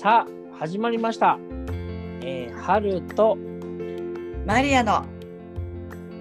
[0.00, 1.38] さあ始まりました。
[2.22, 3.36] えー、春と
[4.46, 5.04] マリアの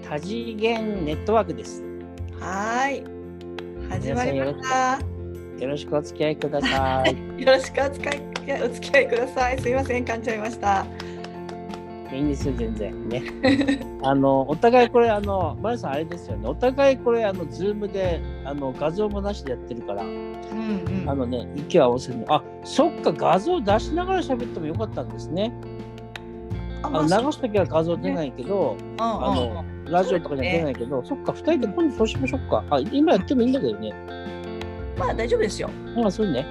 [0.04, 1.81] 多次元ネットワークです。
[2.42, 5.00] はーい始まりました
[5.63, 7.12] よろしくお付き合いください。
[7.42, 10.86] よろしくお付き合いお付き合いくださいすいません噛んじゃいました
[12.12, 13.23] いいんですよ全然ね。
[14.01, 16.48] あのお互いこれあのマリさんあれですよね。
[16.48, 25.53] お互いこれあのズームであの画像もなしでやってるから、うんうんあのね息を合わせるあそっか画像出しながら喋ってもよかったんですね。
[26.81, 32.64] あのあまあ流すときは画像出ないけど、うんうんあのラジオとかには出ないけど、そっか2人で今度そうしましょうか。
[32.70, 33.91] あ今やってもいいんだけどね。
[35.00, 36.45] まあ大丈夫ですよまあそうね。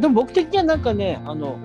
[0.00, 1.56] でも僕的にはなんかね、あの、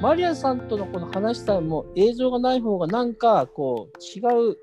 [0.00, 4.20] マリアさんとのこの話したも映像がない方がなんかこう違
[4.52, 4.58] う、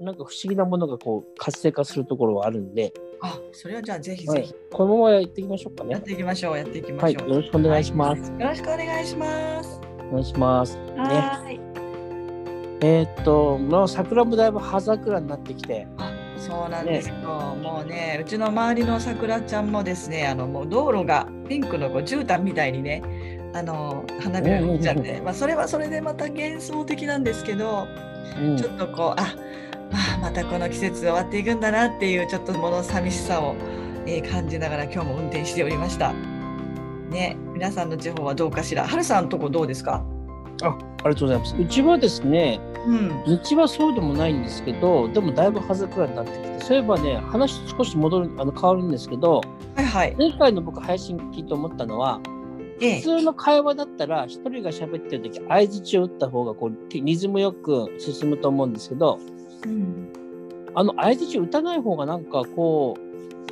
[0.00, 4.42] なんか不思議なものがこう活性化するところはあるんで、あそれはじゃあぜひはい。
[4.42, 5.92] ぜひ、このままやっていきましょうかね。
[5.92, 6.02] やっ。
[6.02, 8.32] ていきましょうやっていきまはい、しょう、よろしくお願いします。
[8.32, 9.80] よろしくお願いします。
[10.10, 10.76] お願いします。
[10.76, 10.82] ね。
[10.96, 11.60] はーい。
[12.80, 15.86] えーっと、もう桜もだいぶ葉桜になってきて、
[16.36, 23.02] そうなんですよ、もうねうちの周りの桜ちゃんもですねあのもう道路がピンクのこう絨毯みたいにね
[23.54, 27.86] あの花びらがちゃって、まあ、それはそれでまた幻想的なんですけど、
[28.38, 29.34] うんちょっとこうあ、
[29.92, 33.54] まあ、またこの季節終わっていくんだなっていうちょっともの寂しさを、
[34.06, 36.12] えー感じながら今日も運転しておりました。
[37.10, 38.86] ね、皆さんの地方はどうかしら。
[38.86, 40.04] はるさんのとこどうですか？
[40.62, 41.54] あありがとうございます。
[41.56, 43.08] うちはですね、うん。
[43.24, 49.42] 道はそうでもないんですけど、でもだいぶ葉桜になってきて、そういえばね、話少し戻る、あの変わるんですけど、
[49.76, 50.16] はいはい。
[50.16, 52.33] 前回の僕配信聞いて思ったのは、ええ
[52.78, 59.18] 普通の会話だったら一人が喋ってる時相槌を打った方がこうリズムよく進むと思うんですけど
[59.64, 60.12] うん。
[60.74, 63.04] あの相槌打たない方がなんかこう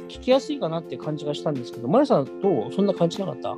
[0.09, 2.73] 聞きやすいかなっていう感じがしたんですけどマリさんどう？
[2.73, 3.55] そんな感じなかった？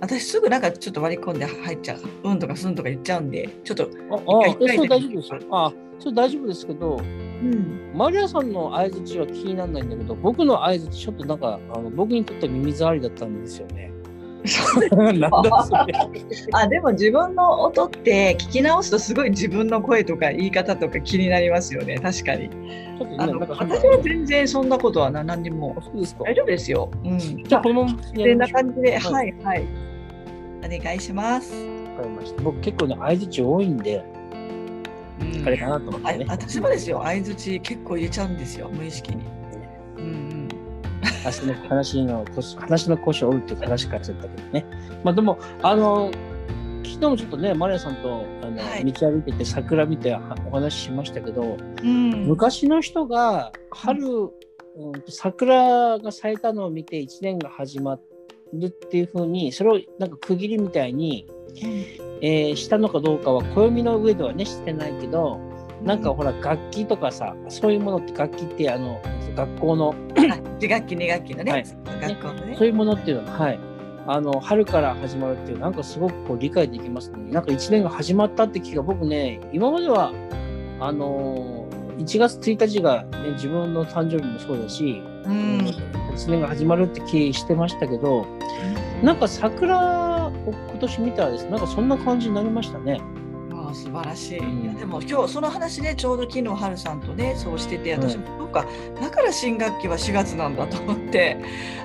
[0.00, 2.00] 私すぐなんかちょっと割り込んで入っちゃう。
[2.28, 3.90] うんとかすんとか言っちゃうんで、ちょっと。
[4.10, 7.92] ああ一回えそれ大丈夫ですよあそれ大丈夫ですけどうん。
[7.94, 13.89] マリアさんの相槌は気にならないんだけど僕の相槌ちょっとなんかあの僕にとっては耳障りだったんですよね。
[14.92, 15.30] なんだ
[15.64, 15.94] それ
[16.52, 21.98] あでも自分の音って聞き直すとすごい自分の声とか言い方とか気になりますよね。
[21.98, 22.50] 確かに。
[22.98, 25.76] 私は全然そんなことはな何にも
[26.18, 26.90] 大丈夫ですよ。
[27.04, 27.18] うん。
[27.18, 29.66] じゃあこのままやこんな感じで、ははいはい。
[30.64, 31.52] お願いします。
[31.54, 34.04] わかりました僕結構ね相槌多いんで
[35.20, 36.26] うんあれかなと思ってね。
[36.28, 39.39] あ私もですよ、相づち結構入れちゃうんですよ、無意識に。
[41.02, 44.66] うん話の話の腰話の腰を折るっていう話からちゃったけどね。
[45.04, 46.10] まあでも、あの、
[46.84, 52.12] 昨日もちょっとね、マリアさんとあの、はい道歩いてて桜見てはお話ししましたけど、うん。
[52.12, 54.32] うん、昔の人が春、うん、
[55.08, 57.98] 桜が咲いたのを見て1年が始ま
[58.52, 61.26] るっていうふうに、それをなんか区切りみたいに、
[62.22, 65.40] えーしたのかどうかは暦の上ではね、してないけど、
[65.82, 69.00] なんかほら楽器とかさそういうものって楽器ってあの
[69.34, 71.64] 学校の1学期、2学期のね、はい
[72.00, 72.56] 学校のね。
[72.56, 73.58] そういうものっていうのは、はい、
[74.06, 77.18] あの春から始まるっていうなんかすごくこう理解できますね。
[77.30, 80.12] なんか1年が始まったって気が僕ね今までは
[80.80, 81.70] あのー
[82.00, 85.58] 1月1日が、ね、自分の誕生日もそうだし、うん。
[86.14, 88.26] 1年が始まるって気してましたけど
[89.02, 93.00] なんか桜を今年見たらですねなんかそんな感じになりましたね。
[93.74, 94.38] 素晴らしい。
[94.38, 94.62] うん。
[94.62, 98.66] いやでも今日その話ねちょうど昨日はるさんとねそうしててはい私もそうか
[99.00, 101.36] だから新学期は4月なんだと思って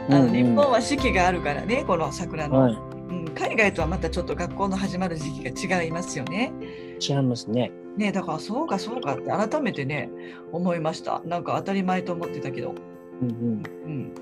[0.10, 6.54] あの、日本は四季があるからねこの桜の、はい、うん、海外とはまたちょっと学校の始まる時期が違いますよね。
[7.00, 7.72] 違いますね。
[7.98, 10.10] ねだからそうかそうかって改めてね
[10.52, 11.22] 思いました。
[11.26, 12.74] なんか当たり前と思ってたけど、
[13.22, 14.16] うんうん、うん、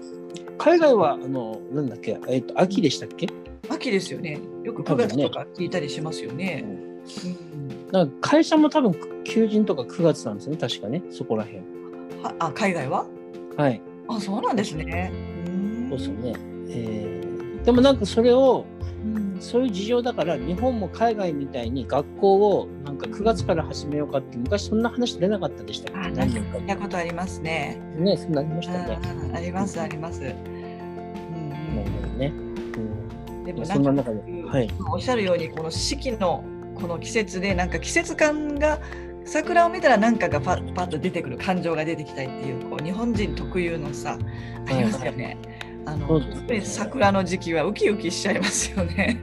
[0.57, 3.28] 海外はあのなんだっけ、えっと秋でしたっけ？
[3.69, 4.40] 秋ですよね。
[4.63, 6.63] よく9月とか聞いたりしますよね。
[6.66, 6.94] うん
[7.94, 8.94] なんか会社も多分
[9.24, 11.59] 求人とか9月なんですね確かねそこら辺。
[12.24, 13.06] はあ海外は？
[13.56, 13.81] はい。
[14.10, 15.12] あそうなんですね。
[15.45, 16.34] うんそうですよね。
[16.69, 17.24] えー
[17.63, 18.66] でもなんかそれを
[19.06, 26.00] うんそういう事情だから日本も海外みたいに学校をなんか9月から始めようかって昔そんな話出なかったでしたっけ？
[26.00, 27.80] あなんか何年か聞いたことありますね。
[27.98, 29.00] ねそうなりましたね。
[29.30, 30.19] うんありますあります。
[30.22, 32.34] うんなるほどね。
[33.38, 34.69] うん、でうん、もそんなん中で、はい。
[34.92, 36.44] おっしゃるようにこの四季の
[36.83, 38.77] この季節でなんか季節感が
[39.24, 44.19] 桜を見たら何かがパッパッと出てくる感情が出てきたいっていうこう日本人特有のさ
[44.68, 45.38] ありますよね。
[45.85, 49.18] あのね桜の時期はウキウキしちゃいますよね。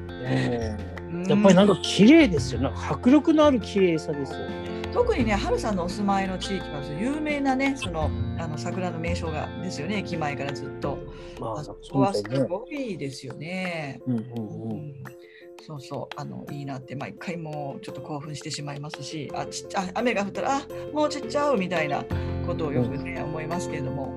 [1.12, 2.62] うんやっぱりなんか綺麗ですよ。
[2.62, 4.88] なんか迫力のある綺麗さですよね。
[4.94, 10.98] 特にね、ハルさんのお住まいの地域は有名なね、そのあの桜の名所がですよね、駅前からずっと。
[11.38, 12.22] まあ、あそそこはす。
[12.22, 14.00] ごいですよね。
[14.06, 14.94] うんうんううん。
[15.60, 22.04] んそうそうあのいいなって毎回もうちょっと興奮してしまいますしあちっちゃ雨が降ったらあもう散っちゃうみたいな
[22.46, 24.12] ことをよくね、思いますけれども、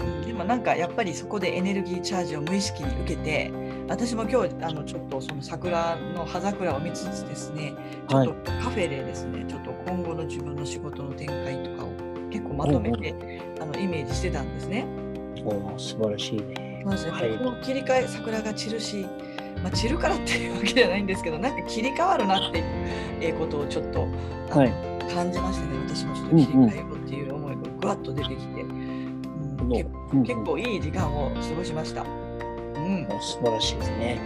[0.00, 3.50] うん、でもなんかやっぱりそこでエネルギーチャージを無意識に受けて
[3.88, 7.74] 私も今日あのちょっとその桜の葉桜を見つつですね
[8.08, 11.88] ちょっとカフェでですね、はい、ちょっと今後の自分の仕事の展開とかを
[12.30, 13.14] 結構まとめて、
[13.58, 14.86] あのイメージしてたんですね。
[15.46, 16.82] お素晴らしいね。
[16.84, 19.06] まず、はい、この切り替え桜が散るし
[19.62, 22.58] まあ、散るからっていうわけじゃないんですけどなんか切り替わるなって
[23.24, 24.00] いう ことをちょっと、
[24.50, 24.72] はい、
[25.12, 28.98] 感じましたね私もちょっと切り替えようっていう思いがぐわっと出てきて、うん
[29.60, 32.02] うん、結結構いい時間を過ごしました。
[32.02, 32.04] う
[32.80, 34.20] ん、素晴らしいですね。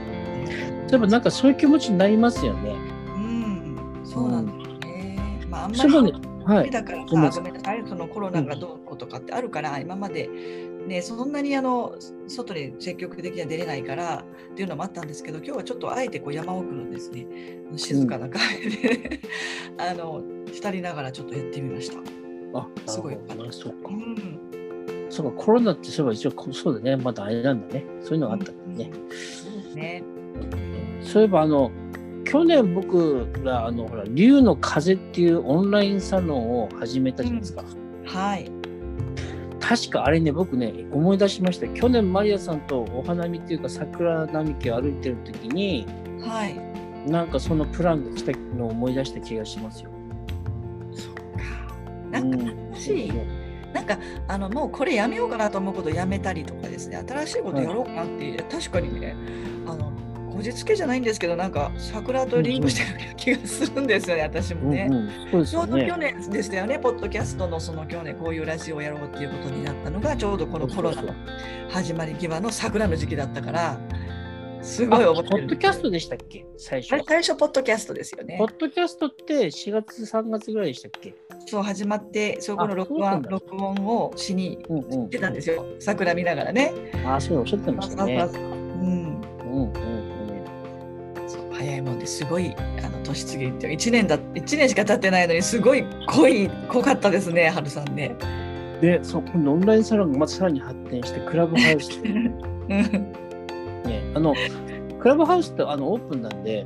[0.88, 2.76] 例えばなんかそういう気持ちになりますよね。
[3.16, 5.18] うん、そうなんですね。
[5.44, 6.14] うん、まああんまり
[6.44, 10.28] はい、だからさ、ごめんなさい、そのコロナがどうこうとかってあるから、今まで
[10.86, 11.96] ね、そんなにあの
[12.26, 17.26] 外に積極的には出れないからっていうのもあったんですけど今日はちょっとあえてこう山奥のですね
[17.76, 19.20] 静かなカフェで、
[19.72, 21.98] うん、あの浸りながらちょっとやってみました。
[22.54, 26.96] あすごいかなそうか、うん、そうかコロナってそういえば一応そうだね。
[26.96, 27.84] まだあれなんだね。
[28.02, 28.90] そういうのがあったんだね。
[28.92, 30.02] うん、そうですね。
[31.00, 31.70] そういえばあの
[32.24, 37.64] 去年僕らあのほら竜の風っていうオンラインサロンを始めたじゃないですか。
[38.04, 38.61] はい
[39.62, 41.68] 確かあれね、僕ね、思い出しました。
[41.68, 45.86] 去年、マリアさんとお花見っていうか、桜並木を歩いてる時に、
[46.20, 46.72] はい。
[47.08, 49.90] なんかそのプランが来たのを思い出した気がしますよ。
[50.94, 51.20] そっか。
[52.10, 52.38] なんか、
[52.72, 53.98] 私、うん、なんか
[54.28, 59.16] あのもうこれやめようかなと思うことやめたりとかですね、新しいことやろうかなって、はい、確かにね、
[59.66, 59.92] あの
[60.42, 64.90] こじつけじゃないんですけどなんか桜とリンクしてる気がするんですよね、私もね。
[65.46, 71.14] ちょうど去年でしたよねポッドキャストのその去年こういうラジオをやろうっていうことになったのがちょうどこのコロナの
[71.70, 73.78] 始まり際の桜の時期だったから。
[74.64, 76.46] すごい思ってポッドキャストでしたっけ？
[76.56, 77.04] 最初。
[77.04, 78.36] 最初、ポッドキャストですよね。
[78.38, 81.16] ポッドキャストって4月、3月ぐらいでしたっけ？
[81.46, 85.62] そう、始まって、そこの録音録音をしに行ってたんですよ。
[85.62, 86.72] うんうん、桜見ながらね。
[87.04, 88.51] あ、そうおっしゃってましたね。
[91.82, 98.16] もんですごいあの年次って1年だ1年しか経ってないのにすごい濃い濃かったですね春さんね。
[98.80, 102.32] でそこのオンラインサロンがまたさらに発展してクラブハウス ね
[104.14, 104.34] あの
[105.00, 106.64] クラブハウスってあのオープンなんで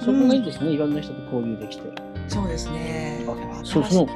[0.00, 1.82] そこがいいですね、うん、いろんな人と交流できて。
[2.28, 3.20] そうですね。
[3.64, 4.06] そうそう。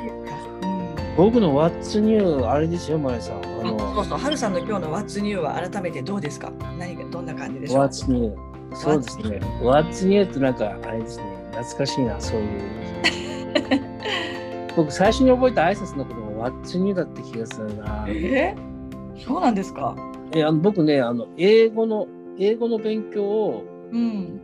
[1.16, 3.36] 僕の What's New あれですよ、マレさん。
[3.36, 6.52] あのそうそう、ハルさんの今日の What's New は改めてどうですか？
[6.78, 8.34] 何かどんな感じでしょう ?What's New
[8.74, 9.40] そうですね。
[9.60, 12.60] What's New ってなんか、あれですね、懐かしいな、そういう。
[14.76, 18.04] 僕、最初に覚えた挨拶のことも What's New だって気がするな。
[18.08, 19.96] えー、そうなんですか？
[20.32, 22.06] えあの僕ねあの、英語の、
[22.38, 23.64] 英語の勉強を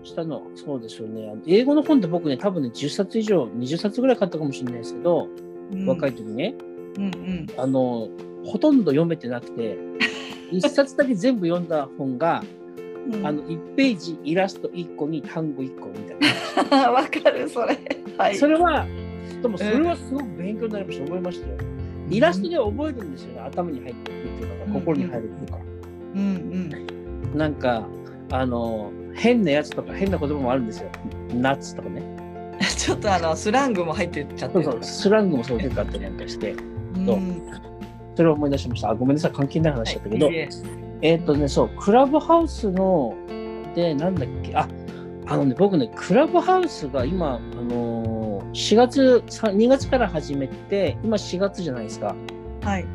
[0.02, 1.34] したの、うん、そうですよね。
[1.46, 5.28] 英語の本って僕ね、多分ね、10冊以上、20冊ぐらい買ったかもしれないですけど、
[5.72, 6.54] うん、若い時ね、
[6.98, 8.08] うんうん、あの、
[8.44, 9.78] ほとんど読めてなくて、
[10.52, 12.42] 1冊だけ全部読んだ本が、
[13.12, 16.90] うん、あの1ページイラスト1個に単語1個みたいな。
[16.92, 17.78] わかるそれ。
[18.18, 18.36] はい。
[18.36, 18.86] それは
[19.42, 21.56] でもそれはすごく勉強になりました、覚えましたよ。
[22.08, 25.58] イラストでは覚えるんですよね、頭に入ってくるっていうか、心に入るっていうか。
[26.14, 26.20] うん
[27.32, 27.38] うん。
[27.38, 27.86] なんか、
[28.30, 30.90] あの、変なやつとか変な言葉もあるんですよ。
[31.34, 32.02] ナッツとかね。
[32.76, 36.52] ちょっとあのスラングも入ってちゃってそうそう、スラングもそう結構あったりなんかして。
[36.52, 36.56] う
[38.16, 38.90] それを思い出しました。
[38.90, 40.48] あ、ごめんなさい、関係ない話だったけど、はい、
[41.02, 43.16] えっ、ー、とね、そう、クラブハウスの、
[43.74, 44.68] で、なんだっけ、あ、
[45.26, 52.14] あのね、僕ね、クラブハウスが今、あのー、4月、2月から始めて、今4月じゃないですか。
[52.62, 52.86] はい。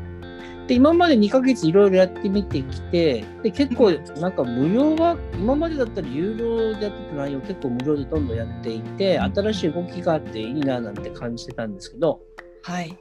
[0.66, 12.20] で、今まで2ヶ月いろいろやってみてきて、で、結構、なんか無料は、今までだったら有料でやってた内容結構無料でどんどんやっていて、新しい動きがあっていいななんて感じてたんですけど、
[12.62, 12.96] はい。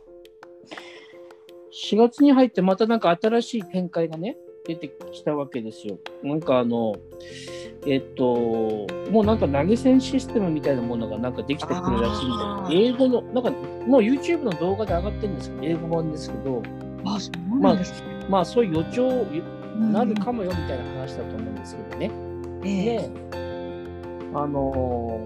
[1.72, 5.98] 4月に入ってまたなんか新しい展開がね、出てきたわけですよ。
[6.24, 6.96] なんかあの、
[7.88, 13.51] えっと、もうなんか投げ銭システムみたいなものがなんかできてくるらしいんで、英語の、なんか
[13.88, 16.62] もう YouTube の動画で上がってるんですけど、英語版ですけど、
[17.06, 19.25] あそうなんです、まあ、まあそういう予兆
[19.80, 22.08] なるかもよみたいな話だと思うんですけどね。
[22.08, 23.10] うん、で、
[24.34, 25.24] あの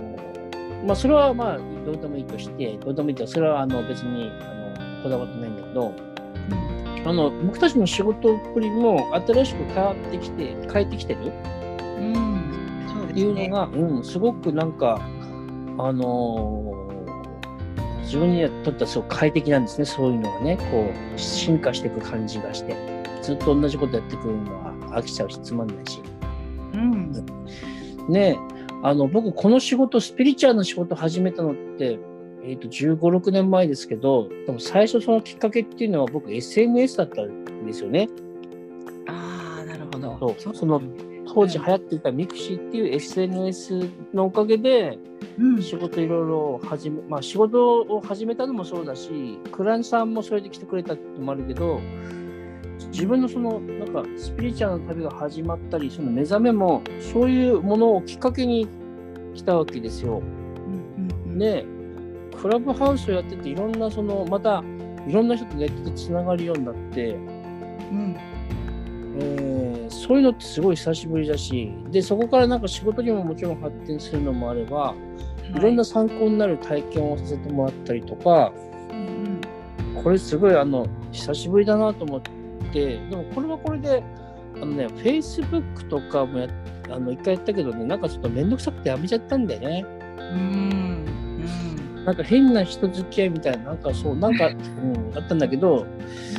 [0.85, 5.93] まあそれはまあどうでもいいとして、どうでもいいと、それはあの別にあのこだわってないんだけど、
[7.05, 11.31] あの僕たちの仕事っぷりも新しく変わってきて変えてきてる、
[11.99, 14.99] うん、そうっていうのが、うん、すごくなんか
[15.77, 19.85] あのー、自分にとってはすごく快適なんですね。
[19.85, 22.95] そういうのがねこう進化していく感じがして。
[23.25, 25.99] ずっと同じことやってくるのは飽きちゃうしつまんないし。
[26.73, 27.11] うん、
[28.07, 28.37] ね
[28.83, 31.97] あの僕この仕事スピリチュアルな仕事始めたのって、
[32.47, 38.07] えー、と15、6年前ですけどでも最初そのきっかけっていうのは僕 SNS だったんですよね。
[39.07, 40.35] ああ、なるほど。
[40.37, 40.81] そうその
[41.27, 44.97] 当時流行っていた mixi っていう SNS のおかげで
[45.37, 51.81] うん、仕事いろいろ始め、まあ仕事を始めたのもそうだし、クライアントさんもそれで来てくれたってのもあるけど、
[52.91, 56.81] 自分のそのなんかスピリチュアルな旅が始まったり、その目覚めも
[57.13, 58.67] そういうものをきっかけに
[59.33, 60.19] 来たわけですよ。
[60.19, 61.65] うんうんうん、で、
[62.41, 64.63] クラブハウスをやってていろんなその、また
[65.07, 67.17] いろんな人とネットでつながるようになって、う
[67.93, 68.17] ん、
[69.19, 74.93] えーそういうのってすごい久しぶりだし、で、そこからなんか仕事にももちろん発展するのもあれば、
[75.55, 75.59] い。
[75.59, 78.51] ろんな参考になる体験をさせてもらったりとか、
[78.91, 79.41] うん
[80.03, 82.21] これすごいあの久しぶりだなと思っ
[82.71, 84.03] て、でもこれはこれで、
[84.55, 86.47] あのね、Facebook とかもや
[86.91, 89.85] あの一回やったけどね、なんかちょっとめんどくさくてやめちゃったんだよね。
[90.19, 91.05] うん、うん、
[92.05, 95.87] なんか変な人付き合いみたいな、なんかそう、なんか、うん、あったんだけど、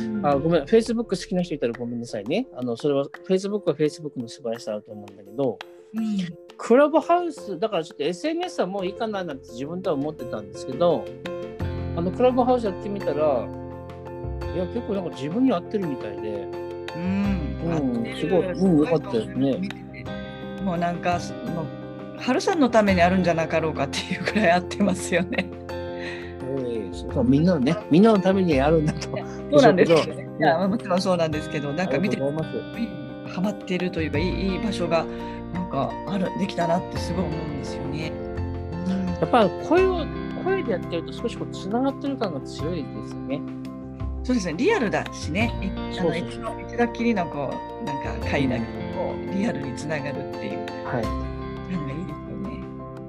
[0.01, 2.47] うん、あごめん、Facebook 好きな人いたらごめんなさいね。
[2.53, 5.59] あのそれは Facebook は Facebook の素晴らしさだと思うんだけど、
[5.93, 6.17] うん、
[6.57, 11.05] クラブハウス、だからちょっと SNS はもういいかななんて自分では思ってたんですけど、
[11.97, 16.47] あのクラブハウスやってみたら、いや、結構なんか自分に合ってるみたいで、
[16.95, 19.59] うん、うんすごいうんよかったですね。
[20.63, 21.19] もうなんか、
[21.53, 21.86] もう
[22.17, 25.49] 春さんのためにあるんじゃなかろうかっていうくらい合ってますよね。
[25.69, 29.09] えーそうそうみんなのね、みんなのためにやるんだと。
[29.09, 30.27] そうなんですけどね。
[30.39, 33.33] いや、もちろんそうなんですけど、なんか見てありがとうございます。
[33.35, 35.05] ハマってるというかいいいい場所が
[35.53, 38.11] なんかあるできたなってすごい思うんですよね。
[39.19, 40.05] やっぱ声を、
[40.43, 43.41] 声でやってると少しこう、つながってる感が強いですよね。
[44.23, 51.36] そうですね、リアルだしね、いあの一度一度きりのこうなんか会だけどもリアルにつながるっていうはい。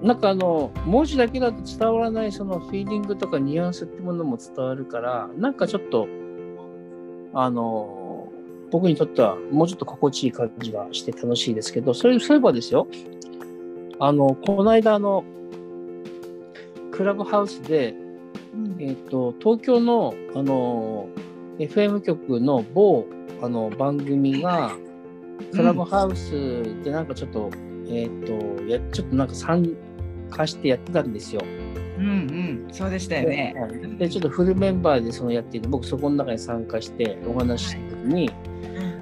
[0.02, 6.06] なんかあの文字だけだと伝わらないそのフィーリングとかニュアンスってものも伝わるからなんかちょっと
[7.34, 8.32] あの
[8.70, 12.86] 僕にとってはもうちょっと心地いい感じがして楽しいですけどそれそういえばですよ。
[14.00, 15.24] あのこの間あの
[16.92, 17.94] クラブハウスで、
[18.78, 21.08] えーと、東京のあの
[21.58, 23.06] FM 局の某
[23.42, 24.72] あの番組が
[25.52, 28.32] クラブハウスでなんかちょっと、うん、えっ、と、
[28.64, 29.76] や、ちょっとなんか3、
[30.30, 31.42] 貸してやってたんですよ。
[31.98, 33.54] うんうん、そうでしたよね。
[33.98, 38.34] で、ちょっとフルメンバーでそのやってる、僕そこの中に参加してお話しした時に、は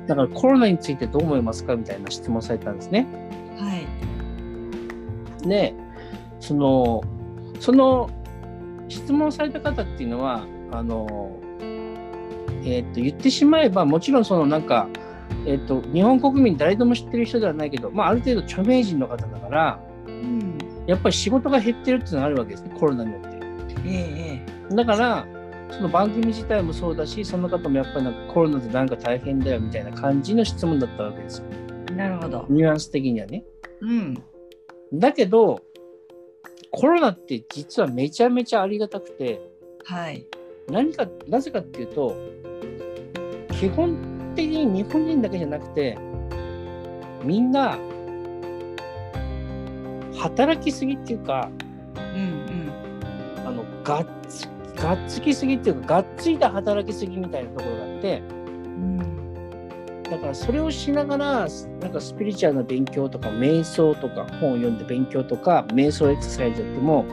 [0.05, 3.07] い、だからコロナについてどう思いますかみたいな質問されたんですね。
[3.59, 3.77] は
[5.45, 5.49] い。
[5.49, 5.75] で、
[6.41, 7.03] その、
[7.61, 8.11] その
[8.89, 11.39] 質問された方っていうのは、あの、
[12.65, 14.89] えっ、ー、と、言ってしまえば、もちろんそのなんか、
[15.47, 19.81] えっ、と、日本国民誰でも知ってる人ではないけど、まあ、ある程度著名人の方だから、
[20.87, 23.37] やっぱり仕事が減ってるっていうのがあるわけですねコロナによって。
[23.87, 25.27] ええだから
[25.71, 32.47] その番組自体もそうだしその方もやっぱりなんかコロナでなんか大変だよみたいな感じの質問だったわけですよええなるほど。
[32.49, 33.45] ニュアンス的にはね。
[33.81, 34.23] うん。
[34.93, 35.61] だけど
[36.71, 39.41] コロナって実はめちゃめちゃありがたくて
[39.85, 40.27] はい。
[40.69, 42.15] 何かなぜかっていうと
[43.53, 45.97] 基本的に日本人だけじゃなくて
[47.25, 47.79] みんな
[50.17, 51.51] 働きすぎっていうか
[51.97, 52.71] うん
[53.47, 59.01] あのがっつがっつきすぎっていうかがっついた働きすぎみたいなところがあってうん。
[59.01, 60.03] うん。
[60.03, 61.47] だからそれをしながら
[61.81, 67.05] なんかスピリチュアルな勉強とか瞑想とか本を読んで勉強とか瞑想エクササイズやっても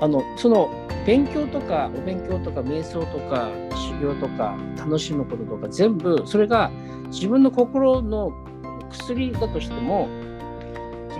[0.00, 0.70] あのその
[1.06, 6.70] 勉強とかお勉強とか瞑想とか修行とか楽しむこととか全部それが
[7.08, 8.32] 自分の心の
[8.90, 10.08] 薬だとしても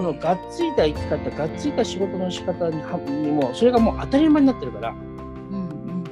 [0.00, 6.04] そのがっついた生き方がっついた仕事の仕方にはにもそれがもう当たり前になってるからうん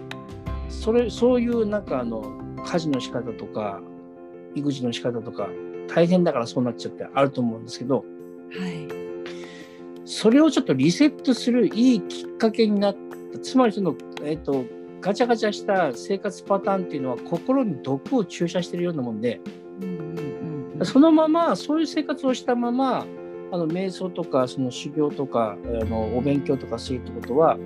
[0.68, 2.22] それそういうなんかあの
[2.66, 3.80] 家事の仕方とか
[4.54, 5.48] 育児の仕方とか
[5.88, 8.04] 大変だからそうなっちゃってあると思うんですけど
[8.50, 8.62] うん。
[8.62, 8.88] はい。
[10.04, 12.96] それをちょっとリセットするいいきっかけになっ
[13.32, 14.66] たつまりその、えっと
[15.00, 19.40] ガチャガチャした生活パターンっていうのは心に毒を注射してるようなもんで
[19.80, 20.84] うんうんうん。
[20.84, 23.06] そのままそういう生活をしたまま
[23.50, 27.56] あの瞑想とかその修行とかあのお勉強とかするってことは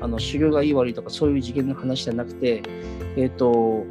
[0.00, 2.62] あの修行がいい悪いとかそういう次元の話じゃなくて
[3.16, 3.84] えっ、と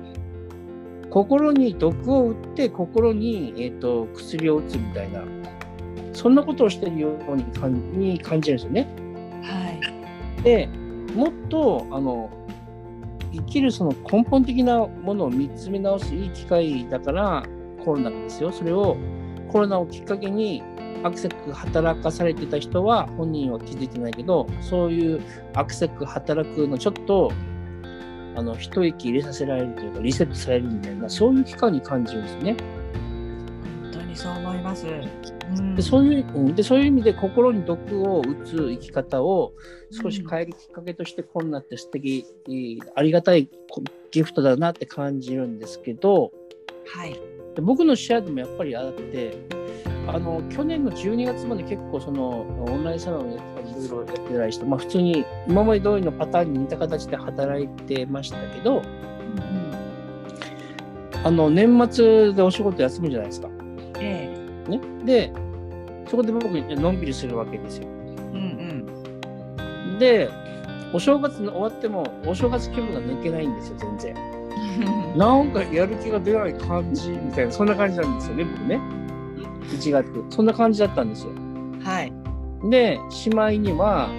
[1.09, 5.23] 心に毒を打って心に、えー、と薬を打つみたいな
[6.13, 8.87] そんなことをしてるように感に感じるんですよね。
[9.43, 9.71] は
[10.39, 10.43] い。
[10.43, 10.67] で
[11.15, 12.29] もっとあの
[13.33, 17.43] 生きるその根本的なものを見つめ直すいい機会だから
[17.83, 18.97] コロナがですよそれを
[19.51, 20.63] コロナをきっかけに
[21.03, 25.21] アクセク働かされてた人は本人は気づいてないけどそういう
[25.53, 27.31] アクセク働くのちょっと
[28.35, 32.55] あの一息入れさせられるというかリセットされるみたいなそういう期間に感じるんですね。
[33.83, 34.85] 本当にそう思います。
[35.75, 39.53] でそういうでそういう意味で心に毒を打つ生き方を
[39.91, 42.25] 少し変えるきっかけとしてこんなって素敵、
[42.95, 43.49] ありがたい
[44.11, 46.31] ギフトだなって感じるんですけど、
[46.87, 47.13] はい、
[47.55, 49.37] で僕の試合でもやっぱりあって
[50.07, 58.85] あの去年の12月まで結構そのオンラインサロンやったりいろいろやってたりして、まあ、普通に今まで通りのパターンに似た形で働いてましたけど、うん、
[61.23, 63.49] あの年末でお仕事休むじゃないですか。
[63.99, 64.33] え
[64.67, 65.31] えね、で
[66.09, 67.87] そこで僕のんびりするわけですよ。
[67.87, 68.85] うん
[69.87, 70.29] うん、で
[70.93, 74.15] お正月の終わってもお正月気分が抜けないんですよ全然。
[75.15, 78.79] なんかやる気が出ない感じみたいなそんな感じなんですよね僕ね
[79.81, 81.31] 1月そんな感じだったんですよ。
[81.83, 82.13] はい
[82.69, 84.09] でしまいには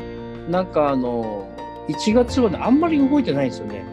[0.48, 1.48] なんかあの
[1.88, 3.84] 1月はねあんまり動いてないんですよね。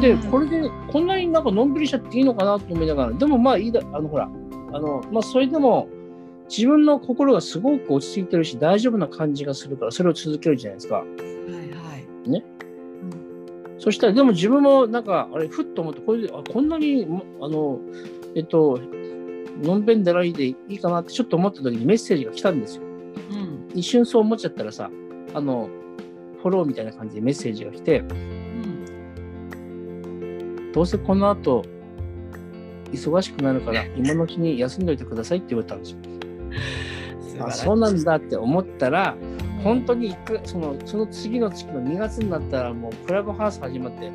[0.00, 4.28] でこれでこんなになんかのんびりしちゃっていいのかなと思いながらでもまあいいだあのほら
[4.72, 5.88] あのまあそれでも
[6.48, 10.96] 自分の心がすごく落ち着いてるし大丈夫な感じがするからそれを続けるじゃないですか。
[10.96, 12.30] はいはい。
[12.30, 12.44] ね。
[13.02, 17.06] うん、そしたらでも自分もなんかあれふっと思ってこれであこんなに
[17.40, 17.80] あの
[18.34, 18.78] えっと
[19.62, 22.82] のんべんだらいでいいかなってちょっと思った時にメッセージが来たんですよ。
[22.82, 22.86] う
[23.34, 24.90] ん、一瞬そう思っちゃったらさ
[25.34, 25.68] あの
[26.42, 28.12] フォローみたいな感じでメッセージが来て、うん、
[30.72, 31.64] どうせこの後
[32.92, 35.98] 忙しくなるから今のうちに休んどいてくださいって言われたんですよ。
[37.46, 39.14] あそうなんだって思ったら
[39.62, 44.10] 本当にそのその次の月の2月になったらもうクラブハウス始まって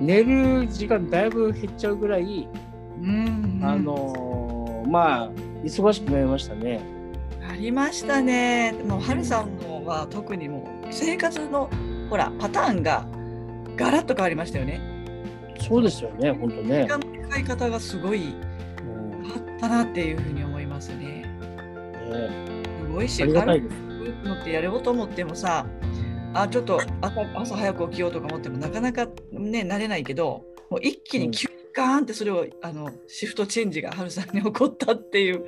[0.00, 2.48] 寝る時間だいぶ減っちゃうぐらい、
[3.00, 4.45] うん、あのー、
[4.86, 5.30] まあ
[5.64, 6.80] 忙しくなりましたね。
[7.48, 8.72] ありましたね。
[8.86, 11.70] もうはるさんのは特にもう生活の
[12.10, 13.06] ほらパターンが
[13.76, 14.80] ガラッと変わりましたよね。
[15.60, 16.82] そうですよね、本当ね。
[16.82, 18.34] 時間の使い方がすごい
[19.22, 21.24] 変わったなっていうふうに思いますね。
[22.80, 23.62] すごいし、軽い
[24.24, 25.66] のってやろうと思ってもさ、
[26.34, 35.44] あちょっと朝朝早く起きようとか思ってもなかなかね、なれないけど、もう一気に急にガーンってそれを、あのシフトチェンジが春さんに起こったっていう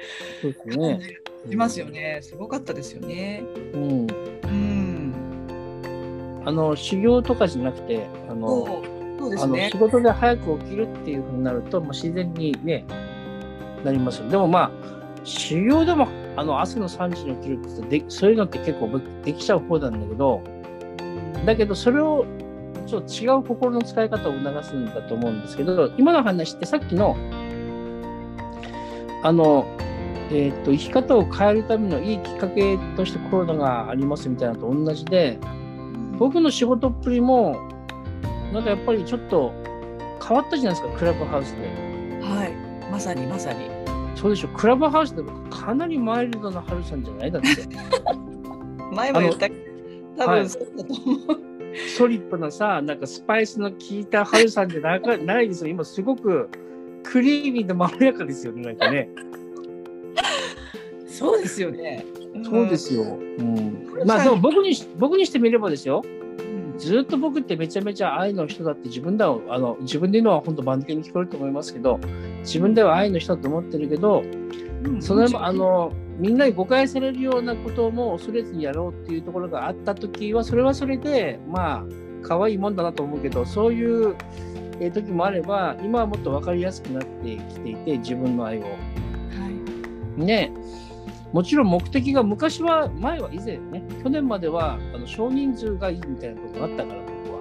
[0.77, 2.19] 感じしますよね。
[2.21, 3.43] すごかったですよね。
[3.73, 4.07] うん。
[4.45, 6.43] うん。
[6.45, 8.83] あの修行とかじゃなくて、あの、
[9.19, 12.85] そうですね、仕事で早く起きるっていうふうになると、もう自然にね、
[13.83, 14.29] なりますよ。
[14.29, 20.43] でもまあ、修行でもあの朝の3時に起きるってでそういうのって結構できちゃう方なんだけど
[21.45, 22.25] だけどそれを
[22.89, 27.17] ちょっと違う心の使い方を促すんだと思うんですけど今の話ってさっきの
[29.23, 29.67] あの、
[30.31, 35.39] えーと、生き方を変えるためのいいきっかけとしてコロナがありますみたいなのと同じで
[36.19, 37.69] 僕の仕事っぷりも
[38.53, 39.53] なんかやっぱりちょっと
[40.27, 41.67] 変わったじゃないですかクラブハウスで。
[42.25, 43.69] はいまさにまさに。
[44.17, 47.31] そうでしょクラブハウスでもかなりマイルドなハルさんじゃない？
[47.31, 47.49] だって。
[48.97, 49.55] 前も言ったけ
[50.17, 51.48] ど、多分そうだと思う。
[51.97, 55.71] ソリップなさ、なんかスパイスの効いたハルさんじゃなかないですよ。
[55.71, 56.49] 今すごく
[57.03, 59.09] クリーミーでまろやかですよね、なんかね。
[61.07, 62.05] そうですよね。
[62.45, 63.03] そうですよ。
[63.03, 66.03] うん、まあでも僕に僕にしてみればですよ。
[66.79, 71.99] ずっと僕ってめちゃめちゃ愛の人だって自分ではあの自分で言うのは本当番付に聞こえると思いますけど
[72.43, 74.23] 自分では愛の人だと思ってるけど、
[74.85, 81.85] うん、それもあのみんなに誤解されるようなことも恐れずにやろうっていうところがあった時はそれはそれでまあ
[82.23, 84.17] 可愛いもんだなと思うけどそういう
[84.93, 88.63] 時もあれば今はもっと分かりやすくなってきていて自分の愛を。
[88.63, 88.69] は
[90.19, 90.53] い、ね。
[91.33, 97.41] もちろん目的が昔は前は以前ね去年まではあの少人数がいいみたいなことがあったから僕は。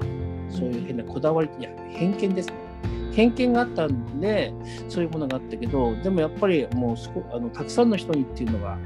[0.50, 2.67] そういう変なこだわりいや偏見ですね
[3.18, 4.54] 偏見があったんで
[4.90, 8.78] そういうものがあったけどでもやっぱりもうすごあのたくさんの人にっていうのが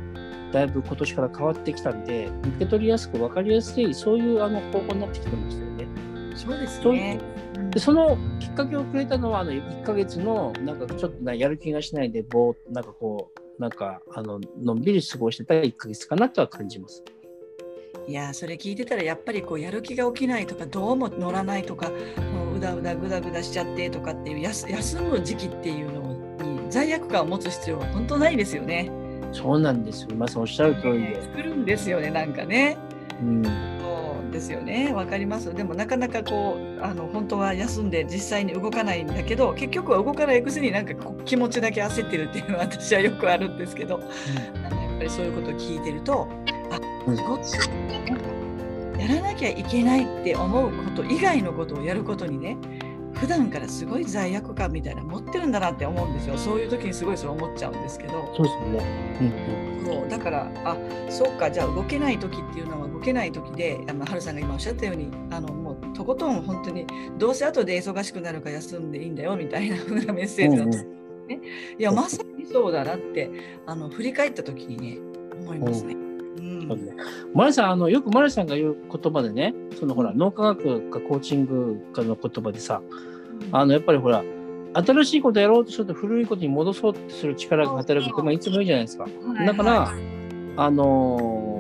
[0.54, 5.88] だいぶ今年から変わってきたんで受け取りやすく分かりやすいそういうあの方向になってきてましたよね。
[6.34, 7.20] そうですね
[7.72, 17.04] でそのきっかけをくれたのはあの1ヶ月のなんかちょっとやる気がしないでぼーなんかこうなんかあののんびり過ごしてた1ヶ月かなとは感じます。
[18.08, 24.68] いやそれ聞いてたらやっぱりこうやる気が起きないとかどうも乗らないとかもううだうだぐだぐだしちゃってとかっていう休
[25.02, 26.02] む時期っていうの
[26.44, 28.90] に罪悪感を持つ必要は本当ないですよね。
[29.34, 30.10] そうなんですよ。
[30.12, 31.22] 今おっしゃる通りで。
[31.22, 32.78] 作るんですよねなんかね。
[33.22, 33.72] うん
[34.32, 40.94] ですよねわかりますでもなかなかこうあの本当は休んで実際に動かないんだけど結局は動かないくせになんか
[41.26, 46.28] 気持ちだけ焦ってるっていうのは私はよくあるんですけど、うん、やっぱりそういうことを聞いてると
[46.72, 48.21] あうん仕事なんかや
[49.16, 52.58] らなきゃいけないって思うこと以外のことをやることにね
[53.14, 59.82] 普段からすごい罪悪感みたいなの持ってるんだなって思うんですよそういう時にすごいそれ思っちゃうんですけどそうですよね。
[59.86, 60.78] そうだからあ
[61.10, 66.86] そうかじゃあ動けない時っていうのは動けない時であの春さんが今おっしゃったようにあのもうとことん本当に
[67.18, 70.86] どうせ後で忙しくなるから休んでいいんだよみたいな風なメッセージだったんです
[71.28, 71.40] ね。
[71.78, 73.30] いやまさにそうだなって
[73.66, 75.00] あの振り返った時にね
[75.42, 75.94] 思いますね。
[75.94, 76.11] うん
[76.76, 76.94] そうね
[77.34, 82.82] マリさん、あの、よくマリさんが言う言葉でね、そのほら、脳科学かコーチングかの言葉でさ、
[83.52, 84.24] あの、やっぱりほら、
[84.74, 89.04] 新しいことやろうとすると古いことに戻そうとする力が働くって、まあ、いつも言うじゃないですか。
[89.04, 90.02] はいだからはい
[90.58, 91.52] あのー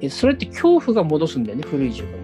[0.00, 2.12] えそれって恐怖が戻すんだよね、古い自分。
[2.12, 2.18] に。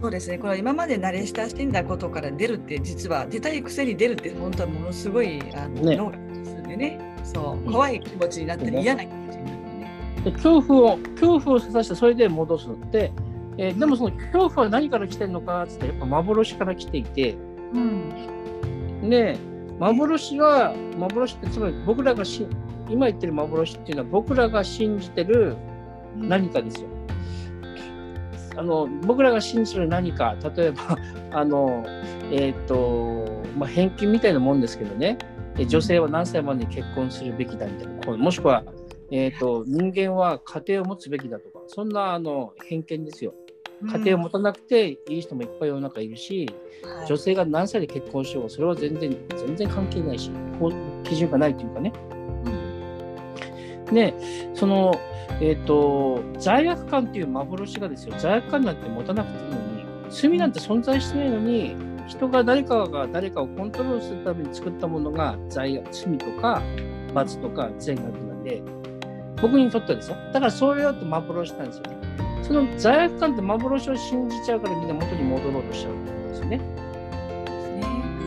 [0.00, 0.38] そうですね。
[0.38, 5.96] これは今まで慣れ親しんだことから出るって実は出たいくせに出るって本当はものすごいあの、ね。
[5.96, 6.12] 脳が
[6.44, 6.98] するんでね。
[7.24, 7.66] そう。
[7.66, 7.72] うん。
[7.72, 9.08] 怖い気持ちになったりね嫌な気。
[10.30, 13.12] で恐怖を、恐怖をさして、それで戻すって、
[13.56, 17.36] えーでもその恐怖は何から来てるのかっつって、やっぱ幻から来ていて、
[17.74, 19.10] うん。
[19.10, 19.36] で、
[19.78, 22.46] 幻は、幻ってつまり僕らがし
[22.88, 25.56] 今言ってる幻っていうのは僕らが信じてる
[26.16, 26.88] 何かですよ。
[28.56, 30.98] あの僕らが信じてる何か、例えば、
[31.38, 31.84] あの、
[32.32, 35.16] えっ、と、まあ、偏見みたいなもんですけどね、
[35.58, 38.64] え女性は何歳までに結婚するべきだみたいな、もしくは、
[39.10, 43.34] えっ、と、人間は家庭を持つべきだとか、そんなあの偏見ですよ。
[43.86, 46.48] 家庭を持たなくていい人もいっぱい世の中いるし、
[46.82, 47.06] はい。
[47.06, 50.72] 女性が何歳で結婚しようがそれは全然全然関係ないし法
[51.04, 51.92] 基準がないというかね。
[53.86, 53.94] うん。
[53.94, 54.14] で
[54.54, 54.92] その
[55.40, 58.14] えっ、と罪悪感っていう幻がですよ。
[58.18, 61.76] 罪悪感なんて持たなくていいのに罪なんて存在してないのに
[62.08, 66.62] 人が誰かが誰かをコントロールするために作ったものが罪罪とか
[67.14, 68.62] 罰とか善悪なんで
[69.40, 70.16] 僕にとってはですよ。
[70.32, 71.98] だからそういうって幻なんですよね。
[72.42, 76.56] その罪悪感って幻を信じちゃうからみんな元に戻ろうとしちゃうんですよね。
[76.56, 76.64] ね。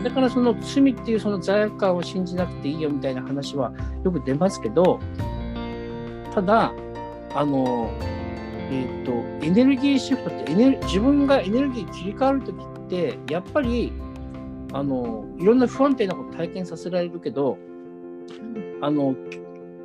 [0.04, 3.72] だからその罪っていうその罪悪感を信じなくていいよみたいな話は
[4.04, 5.00] よく出ますけど、
[6.34, 6.72] ただ、
[7.34, 7.90] あの、
[8.70, 9.12] えっ、と、
[9.44, 13.92] エネルギーシフトってエネル、自分がエネルギー切り替わるときって、やっぱり、
[14.72, 17.58] あの、いろんな不安定なこと体験させられるけど、
[18.80, 19.14] あの、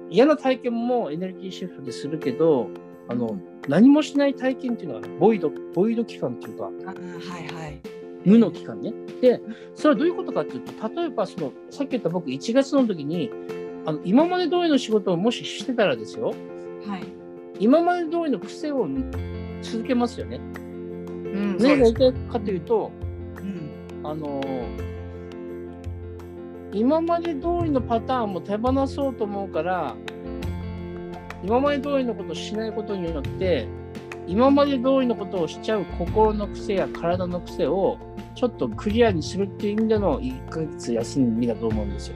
[0.09, 2.69] 嫌な体験もエネルギーシフトでするけど、
[3.07, 7.79] あの、何もしない体験っていうのは、ボイド、ボイド期間っていうか、あはいはい。
[8.25, 8.93] 無の期間ね。
[9.21, 9.41] で、
[9.75, 13.31] それはどういうことかっていうと、例えばその、さっき言った僕、1月の時に、
[13.85, 16.33] あの今まで通りの仕事をもししてたらですよ、
[16.85, 17.03] はい。
[17.59, 18.85] 今まで通りの癖を
[19.61, 20.37] 続けますよね。
[20.37, 22.91] うん何が言いうたいかというと、
[23.41, 24.41] んあの
[26.73, 29.95] 今まで通りのパターンも手放そうと思うから、
[31.43, 33.67] 今まで通りのことをしないことによって、
[34.27, 37.97] 今まで通りのことをしちゃう心の癖や体の癖を
[38.35, 42.15] ちょっとクリアにするっていう意味での1ヶ月休みだと思うんですよ。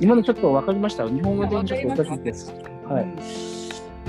[0.00, 1.08] 今のちょっと分かりました？
[1.08, 2.52] 日本語でちょっとおかしいです。
[2.86, 3.04] はい。
[3.04, 3.18] うん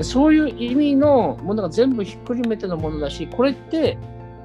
[0.01, 3.97] そういう意味のものが全部ひっくるめてのものだし、これって、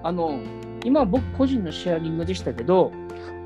[0.03, 0.41] あの、
[0.85, 2.91] 今は僕個人のシェアリングでしたけど、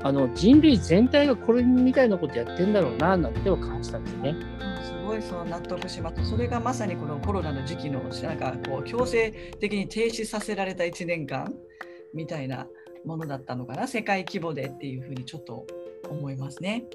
[0.01, 4.29] あの人類全体がこれみたいなことやってんだろうな、なんては感じたんですね。
[4.29, 4.69] うん
[5.09, 6.29] すごいそう納得します。
[6.29, 11.51] それがまさにこのコロナの時期のなんかこう強制的に停止させられた1年間
[12.13, 12.67] みたいな
[13.05, 15.65] ものだったのかな世界規模でっていうふうにちょっと
[16.09, 16.85] 思いますね。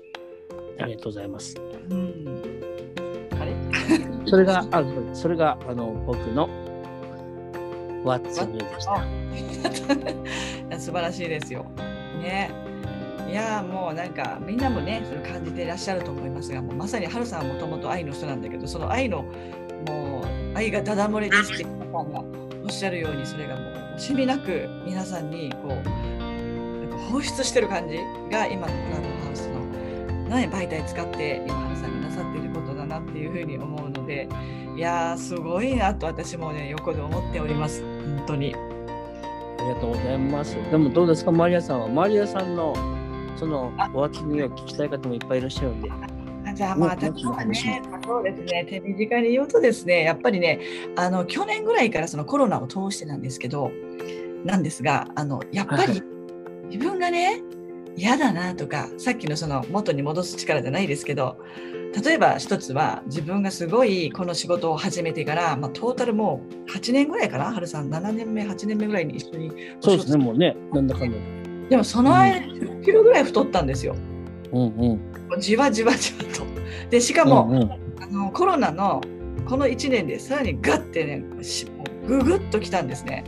[0.79, 1.57] ありがとうございます。
[1.91, 2.43] うん、
[3.41, 3.55] あれ？
[4.27, 6.49] それが、あそれがあの僕の
[8.05, 8.85] What's New でし
[10.71, 10.79] た。
[10.79, 11.65] 素晴らしいですよ。
[12.23, 12.74] ね。
[13.29, 19.23] いやーもうなんかみんなもねそれ感じていらっしゃると思いますがもうまさにハルさんはもともと愛の人なんだけどその愛の
[19.89, 22.21] もう愛がダダ漏れですって皆さんが
[22.65, 27.99] おっしゃるようにそれがもう惜しみなく皆さんにこうなんか放出してる感じ
[28.31, 29.61] が今のクラブハウスの、
[30.29, 34.29] ね、媒体使って今ハルさんがなさっていることだなっていうふうに思うので
[34.77, 38.55] いやーすごいなと私もね横で思っております本当に。
[39.65, 40.57] ありがとうございます。
[40.71, 41.89] でもどうですか、マリアさんは。
[41.89, 42.75] マリアさんの
[43.37, 45.91] その What's New を聞きたい方もいっぱいいらっしゃるんで。
[45.91, 50.61] あじゃあまあ、そうですね、手短に言うとですね、やっぱりね、
[50.95, 53.73] あの去年ぐらいからそのコロナを通してなんですけど、
[54.45, 56.03] なんですが、あのやっぱはいり
[56.71, 57.43] 自分がね、
[57.97, 61.39] 嫌だなとか、さっきのその元に戻す力じゃないですけど、
[62.05, 71.17] 例えば一つは自分がすごいこの仕事を始めてから、まあ、トータルもう8年ぐらいかな、はるさん、7年目、8年目ぐらいに一緒にそうですね、もうね、なんだかんだ。
[71.17, 71.69] で。
[71.71, 73.97] でもその間、10キロぐらい太ったんですよ。
[74.53, 74.63] うん
[75.33, 75.41] うん。
[75.41, 76.45] じわじわじわと。
[76.91, 79.01] で、しかも、うんうん、あのコロナの
[79.47, 81.23] この1年でさらにガッてね
[82.07, 83.25] ググッときたんですね。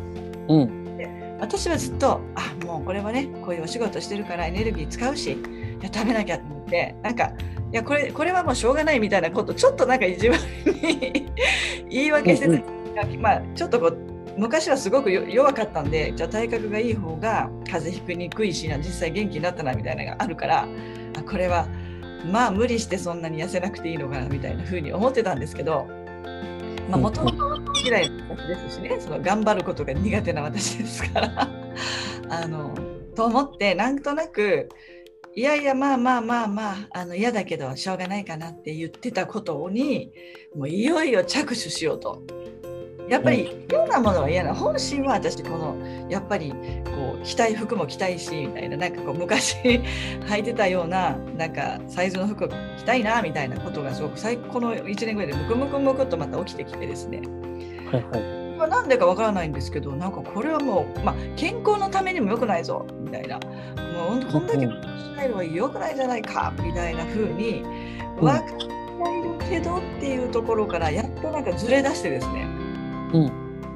[0.48, 5.36] うん、で私はずっとあもうこれはねこういうお仕事してるからエネルギー使うしい
[5.82, 7.32] や食べなきゃと思ってなんか
[7.72, 10.38] いやこれこれはもうしょうがないみたいなことちょっとなんか自分
[10.82, 11.26] に
[11.90, 13.98] 言い訳してた、うんうん、まあちょっとこう
[14.36, 20.68] 昔はすごく弱かったんでじゃあ体格がいい方が風邪ひくにくいしな実際元気になったなみたいなのがあるから
[21.16, 21.66] あこれは
[22.30, 25.86] まあ無理してそんなに痩せなくていいのかなみたいな風に思ってたんですけど
[26.88, 31.50] もともと嫌いな私ですしねその頑張ることが苦手な私ですから
[32.28, 32.74] あの
[33.14, 34.68] と思ってなんとなく
[35.34, 40.12] いやいやまあまあまあまああの嫌だけどしょうがないかなって言ってたことに
[40.54, 42.22] もういよいよ着手しようと
[43.08, 44.54] やっぱり嫌なものは嫌な。
[44.54, 45.76] 本心は私この
[46.08, 48.76] やっぱりこう着たい服も着たいしみたいな。
[48.76, 49.56] なんかこう昔
[50.26, 52.52] 履いてたようななんかサイズの服着
[52.84, 57.20] たいなみたいなことがすごく最この1年ぐらいでムクムクムクっとまた起きてきてですね。
[57.90, 58.46] はいはい。
[58.56, 63.38] まあ、なんでかわからないんですけどなんかこれはもう、まあ、健康のためにも良くないぞみたいな。
[63.96, 64.68] もうこんだけし
[65.16, 67.62] ないのは良くないじゃないかみたいな風に
[68.20, 72.46] 分かっているけどっていうところからやっとなんかずれ出してですね
[73.12, 73.30] うん、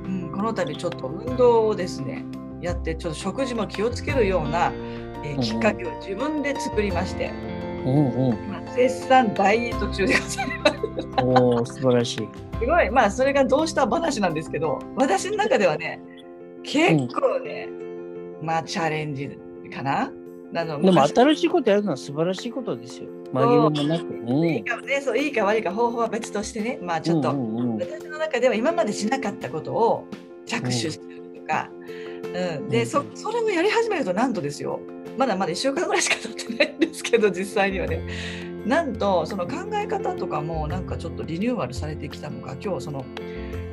[0.04, 2.24] うん、この度ちょっと運動をですね
[2.60, 4.72] やってちょっと食事も気をつけるような、
[5.24, 7.32] えー、きっかけを自分で作りまして、
[7.84, 11.22] うんうん、絶賛ダイエット中でございます。
[11.24, 12.28] お素晴らしい。
[12.58, 16.00] すごいまあそれがどうした話なんですけど私の中ではね
[16.62, 17.68] 結構ね、
[18.40, 19.38] うん、まあチャレンジ
[19.72, 20.10] かな。
[20.52, 23.08] でも新しいことやるのは素晴らしいことですよ。
[23.32, 24.04] 紛れもなく。
[24.06, 30.08] うん、いいかね、そういいか悪いか方法は別としてね、まあちょっと、うんうんうん、私の中では今までしなかったことを
[30.46, 31.70] 着手するとか、
[32.24, 34.80] うん、うん、でそそれをやり始めるとなんとですよ。
[35.16, 38.02] まだまだ1週間ぐらいしか経ってないんですけど 実際にはね。
[38.66, 43.06] なんとその考え方とかもなんかちょっとリニューアルされてきたのか今日その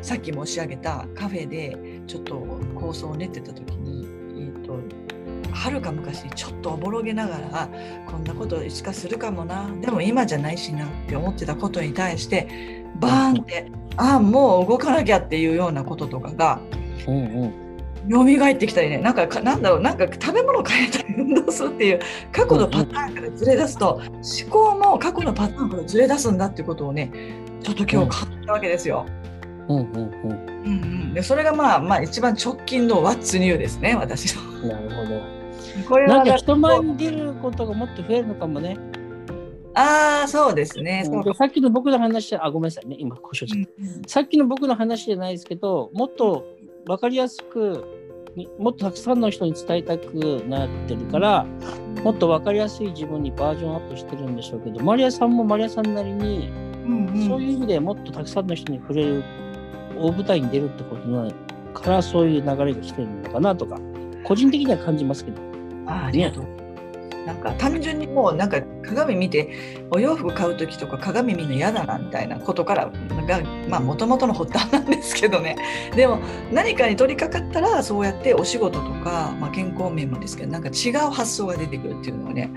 [0.01, 2.35] さっき申し上げたカフェでちょっと
[2.73, 4.79] 構想を練ってた時に、えーと
[5.57, 7.69] はるか昔にちょっとおぼろげながら
[8.05, 9.69] こんなこといつかするかもな。
[9.81, 16.59] でも今じゃないしなって思ってたことに対してバーンってああもう動かなきゃっていうようなこととかが。
[17.07, 17.67] うんうん
[18.09, 18.99] 蘇ってきたりね。
[18.99, 21.99] なんかなんだろうなんか食べ物変えたり運動するっていう
[22.31, 27.11] 過去のパターンからずれ出すと、思考も過去のパターンからずれ出すんだってことをね
[27.61, 29.05] ちょっと今日買ったわけですよ。
[29.67, 29.77] うん。
[29.79, 29.85] うん。
[29.85, 30.01] うん。
[30.21, 30.69] うん。
[30.69, 30.69] う
[31.09, 34.41] ん、でそれがまあまあ一番直近の What's New ですね私の。
[34.69, 35.36] なるほど。
[35.87, 38.77] これはなんか人前に出ることがもっと増えるのかもね。
[39.73, 41.07] ああ、そうですね。
[41.07, 46.47] うさっきの僕の話あ、ごめんなさいね、今、故障し、うん、さっきの僕の話じゃないですけど、もっと
[46.87, 47.85] 分かりやすく、
[48.57, 51.45] もっとたくさんの人に伝えたくなってるから、
[52.03, 56.49] もっと分かりやすい自分にバージョンアップしてるんでしょうけど、マリアさんもマリアさんなりに、
[56.85, 59.23] うんうん、そういう意味でもっとたくさんの人に触れる、
[59.95, 61.31] 大舞台に出るってことな
[61.75, 63.79] からそういう流れが来てるのかなとか、
[64.23, 65.56] 個人的には感じますけど。
[65.87, 66.57] あありがとう。
[67.27, 72.89] なんか単純にもうなんか鏡見てお洋服買う時とか鏡見るの嫌だなみたいなことから
[73.27, 75.57] がまあもともとの発端なんですけどね
[75.93, 76.19] でも
[76.53, 82.49] 何かに取り掛かったらそうやってお仕事とか、まあ、健康面もですけどなんか違う発想が出てくるっていうのをね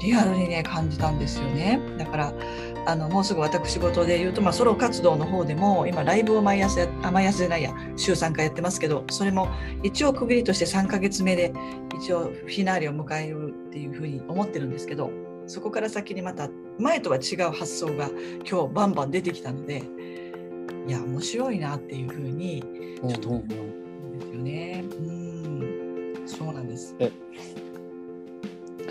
[0.00, 2.32] リアルにね感じたんですよねだから
[2.86, 9.48] あのもうすぐ私事で言うと、まあ、ソロ活動の方でも今ライブを毎朝あ毎朝じゃないや週3回やってますけどそれも
[9.82, 11.52] 一応区切りとして3ヶ月目で
[12.02, 15.10] 一応フィナーレを迎えるっていうふうに思ってるんですけど
[15.46, 18.08] そこから先にまた前とは違う発想が
[18.48, 19.82] 今日バンバン出てきたので
[20.86, 22.62] いや面白いなっていうふうに
[23.00, 24.84] ちょっと思うんですよね。
[24.98, 26.94] うんそうなんです。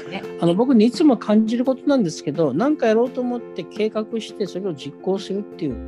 [0.09, 5.85] ね、あの僕にいつも感じることなんですけど何かやろうと思って計画してそれを実行するっていう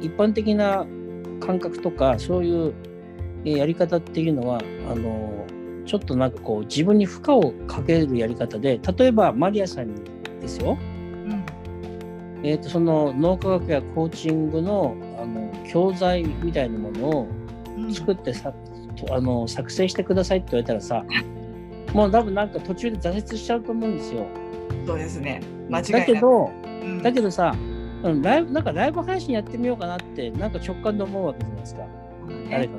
[0.00, 0.86] 一般的な
[1.40, 2.74] 感覚とかそういう
[3.44, 4.60] やり方っていうのは
[4.90, 5.44] あの
[5.84, 10.00] ちょっとなんかこう自分に負荷をかけるやり方で例えばマリアさんに
[10.40, 11.44] ですよ、うん。
[12.44, 17.28] えーと、その脳科学やコーチングのあの教材みたいなものを
[17.92, 18.52] 作ってさ、
[19.06, 21.04] うん、あの作成してくださいって言われたらさ
[21.92, 24.26] もう多分なんか途中で挫折しちゃうと思うんですよ。
[24.86, 25.42] そうですね。
[25.70, 27.54] 間違いだけど、うん、だけどさ、
[28.02, 31.82] うん、ライブなんかライブ配信やってみようかなってなんか直感で思うわけじゃないですか。
[32.50, 32.72] 誰か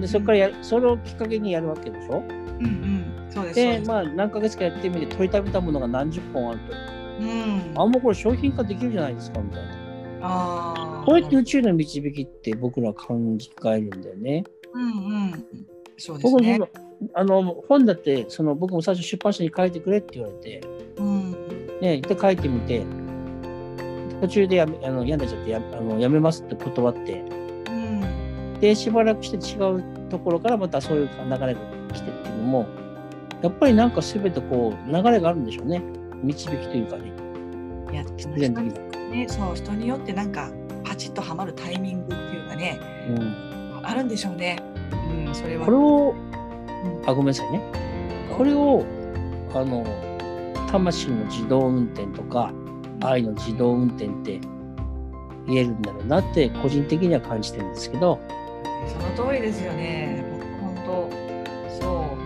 [0.00, 2.22] でそこからや、それをきっかけにやるわけでしょ？
[2.60, 3.26] うんうん。
[3.30, 6.64] そうですでまあ何ヶ月かやってみて取りためたものが何十本あると。
[7.20, 7.72] うん。
[7.74, 9.72] あもうこれ商品化できるじゃないですかみたいな。
[10.22, 11.04] ああ。
[11.06, 13.14] こうやって宇宙の導きって僕ら考
[13.66, 14.44] えるんだよね。
[14.74, 15.46] うんうん。
[15.96, 16.60] そうですね。
[17.14, 20.60] あの本だってその僕も最初出版社に書いてくれって言われて、
[20.96, 21.30] うん、
[21.80, 22.84] ね、で書いてみて。
[24.20, 27.20] 途中でやめあの病んでちゃってやあのやめますって断って。
[27.70, 31.60] うんでしばらくして違うところからまたそういう流れが
[31.92, 32.66] 来てっていうのも
[33.40, 35.80] やっぱりなんか全てこう流れがあるんでしょうね。
[36.24, 37.12] 導きというかね。
[37.92, 38.54] いや必然。
[39.12, 40.50] ね、そう人によってなんか
[40.84, 42.80] パチッとはまるタイミングっていうかね。
[43.08, 44.60] うん、あるんでしょうね。
[45.26, 45.64] うん、それは。
[45.64, 46.27] これをうん
[47.06, 47.60] あごめんなさいね
[48.36, 48.84] これを
[49.54, 49.84] あの
[50.70, 52.52] 魂の自動運転とか
[53.00, 54.40] 愛の自動運転って
[55.46, 58.20] 言えるんだろうなって個人的には感じてるんですけど、
[59.16, 60.22] その通りですよね。
[60.60, 61.10] 本当
[61.80, 62.16] そ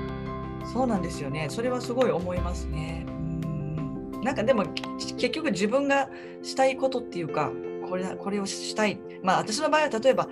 [0.66, 1.46] うそうなんですよね。
[1.48, 3.06] それはすごい思いますね。
[3.06, 6.08] うんなんかでもき結局自分が
[6.42, 7.52] したいことっていうか
[7.88, 8.98] これこれをしたい。
[9.22, 10.28] まあ私の場合は例えば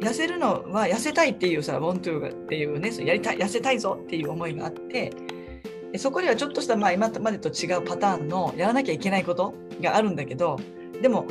[0.00, 5.12] 痩せるのは痩せたいっていうさ、want to っていうね、やりたい痩せたいぞっていう思いがあって、
[5.92, 10.58] でそこにはちょっとした、まあ、今までと違うパターンのやらなきゃいけないことがあるんだけど、
[11.00, 11.26] でも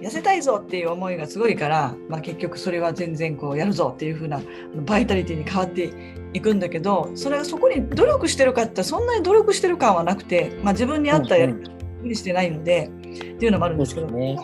[0.00, 4.40] 痩せたいぞっていう思いがすごいから、まあ、結局それは全然こうやるぞっていう風な
[4.86, 5.92] バイタリティに変わって
[6.32, 11.80] いくんだけどそれがそこに努力してるかってそんなに努力してる感はなくて、まあ、自分に合ったやりうん。
[12.00, 14.38] 方にしてないので、っていうのもあるんですけど、ね。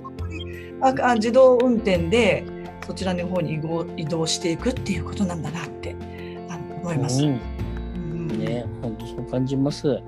[0.83, 2.45] ああ自動運転で
[2.87, 5.96] そちらの方に移動移動していくっていうことなんだなって
[6.83, 7.25] 思います。
[7.25, 7.40] うん
[7.96, 10.01] うんね、本当そう感じます。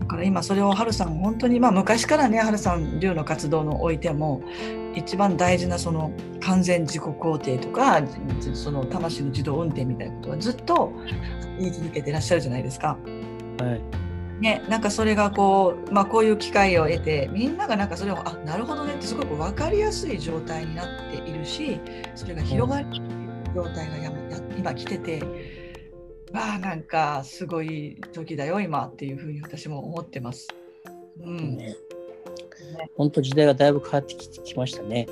[0.00, 4.42] だから今それをハルさん本当にまあ昔からねハルさん流の活動のおいても
[4.94, 10.92] 一番大事なその完全自己肯定とかじその魂の自動運転みたいなことはずっと
[11.58, 12.98] 言い続けてらっしゃるじゃないですか。
[13.58, 14.07] はい。
[14.40, 21.80] ね、なんかそれがこう、まあ、こういう機会を得てみんながなんかそれをあなるほどねってすごく分かりやすい状態になっているし
[22.14, 22.86] それが広がる
[23.54, 24.12] 状態がやや
[24.56, 25.20] 今来てて
[26.32, 30.46] わあなんかすごい時だよ今っていうふうに私も思ってます。
[31.20, 31.74] うん、ね。
[32.96, 35.06] 本当時代がだいぶ変わってききましたね。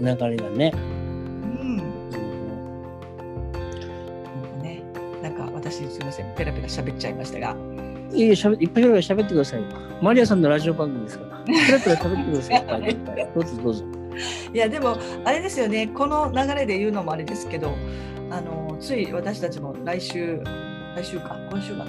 [0.00, 0.72] 流れがね。
[0.74, 0.78] う
[1.64, 1.76] ん
[4.62, 4.82] ね、
[5.22, 7.56] なんか私すみませんペラペラ喋っちゃいましたが、
[8.12, 9.66] いいえ、しゃべいっぱいいろいろ喋ってくださいよ。
[10.00, 11.44] マリアさんのラジオ番組ですから。
[11.44, 12.82] ペラペラ喋ってください。
[12.88, 13.84] いっぱいどうぞどうぞ。
[14.52, 17.74] いやでもあれですよねこの流れで言うのもあれですけど
[18.30, 20.42] あのつい私たちも来週
[20.94, 21.84] 来週か今週末か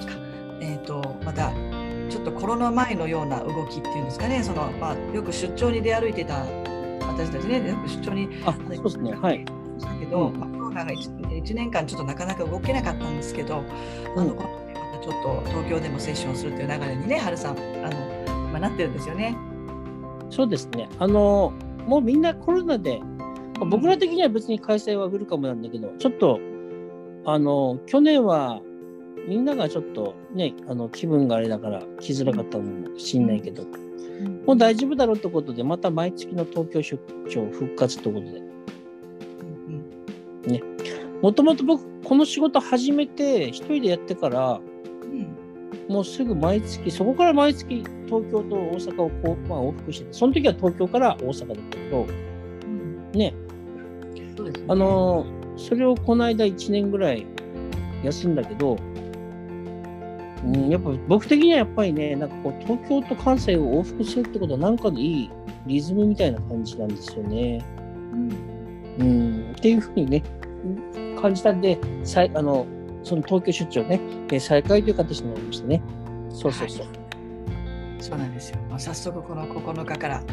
[0.61, 1.51] えっ、とまた
[2.09, 6.45] ちょっとコロナ前のような動きっていうんですかねその、まあ、よく出張に出歩いてた
[7.01, 9.13] 私たちねよく出張にあ、そうですね。
[9.13, 9.45] はい。
[9.77, 13.63] したけど、うんまあ、コロナが 1, 年間ちょっとなかなか動けなかったんですけど、
[14.15, 14.62] あのうん
[15.03, 19.35] ちょっと東京でもセッションするという流れにね春さんあの、まあ、なってるんですよね。
[20.29, 20.89] そうですね。
[20.97, 21.53] あの、
[21.85, 26.39] もうみんなコロナで、まあ僕ら的には別に開催はウェルカムなんだけど、ちょっと、
[27.25, 28.61] あの、去年は
[29.27, 33.63] みんながちょっとね、あの気分があれだから来づらかったのかもしんないけど、
[34.47, 36.97] もう大丈夫だろうってことで、また毎月の東京出
[37.29, 38.53] 張復活ってことで、うん
[41.21, 44.72] もともと僕、この仕事始めて、一人でやってから、うん
[45.89, 52.05] もうすぐ毎月、そこから毎月東京と大阪をこう、まあ、往復してて、その時は東京から大阪だったけど、
[52.65, 53.11] うん。
[53.11, 53.33] ね、ね。
[54.67, 57.25] あのーそれをこの間1年ぐらい
[58.03, 58.77] 休んだけど、
[60.43, 65.29] うん、やっぱ僕的にはやっぱりね、なんかこう東京と関西を往復するってことはなんかのいい
[65.67, 67.63] リズムみたいな感じなんですよね。
[68.13, 68.31] うん。
[68.99, 70.23] うん、っていうふうにね、
[71.19, 72.65] 感じたんで、さいあの
[73.03, 73.99] その東京出張ね、
[74.31, 75.81] えー再開という形になりましたね。
[76.29, 76.87] そうそうそう。
[77.99, 78.57] そうなんですよ。
[78.69, 80.23] まあ早速この9日から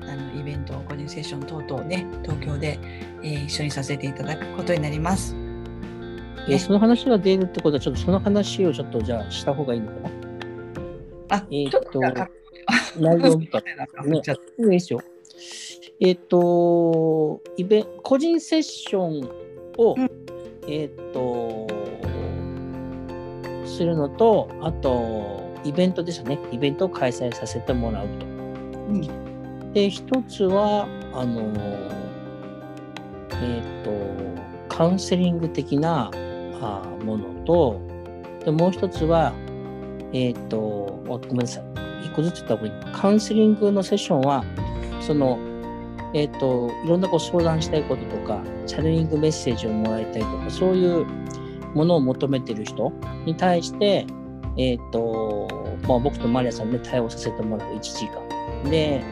[0.00, 2.78] あのイベント、個人セッション等々ね、東京で、
[3.22, 5.36] えー一緒にさせていただくことになります。
[6.48, 10.10] えーその話が出るってことは、ちょっとその話をちょっとじゃあした方がいいのかな？
[11.36, 12.00] あ、えーっと
[12.98, 15.00] 内容みたいなねじゃあいいですよ。
[16.00, 19.30] えっ、と、イベ個人セッション
[19.78, 20.10] を、うん
[20.66, 21.41] えっ、と、
[23.72, 26.38] するのと、あと、イベントですね。
[26.50, 28.26] イベントを開催させてもらうと。
[28.26, 28.28] う
[28.98, 29.32] ん
[29.72, 31.50] で、一つは、あの、
[33.42, 36.10] えっ、と、カウンセリング的な
[36.60, 37.80] あものと、
[38.44, 39.32] でもう一つは、
[40.12, 41.64] えっ、と、あごめんなさい。
[42.04, 42.92] 一個ずつ言った方がいい。
[42.92, 44.44] カウンセリングのセッションは、
[45.00, 45.38] その、
[46.12, 51.06] えっ、と、いろんなこう相談したいこととか、チャネリングメッセージをもらいたいとか、そういう
[51.74, 52.92] ものを求めてる人
[53.24, 54.06] に対して、
[54.56, 55.48] えっ、と、
[55.88, 58.06] まあ、僕とマリアさんで対応させてもらう1時
[58.64, 58.70] 間。
[58.70, 59.02] で、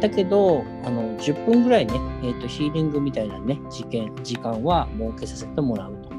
[0.00, 6.10] だけど、あの、10分ぐらいね、えっ、と、ヒーリングみたいなね、時間、時間は設けさせてもらうと。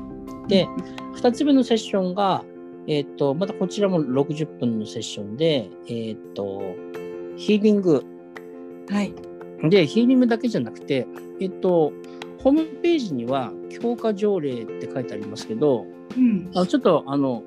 [0.48, 0.68] で、
[1.16, 2.44] 2つ目のセッションが、
[2.88, 6.62] えっ、と、またこちらも60分のセッションで、えっ、と、
[7.38, 8.04] ヒーリング、
[8.90, 9.14] はい。
[9.64, 11.08] うで、ヒーリングだけじゃなくて、
[11.40, 11.94] えっと、
[12.46, 16.52] ホームページには強化条例って書いてありますけど、うん。
[16.54, 17.42] あのちょっとあの、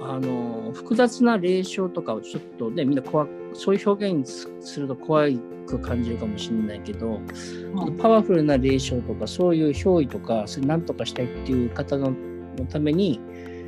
[0.00, 5.28] あの、複雑な霊障とかをちょっとね、みんな怖くそういう表現すすると怖
[5.66, 12.14] く感じるかもしれないけど、ちょっとパワフルな霊障とか、そういう憑依とか、それなんとかしたいっていう方の
[12.56, 13.20] のために、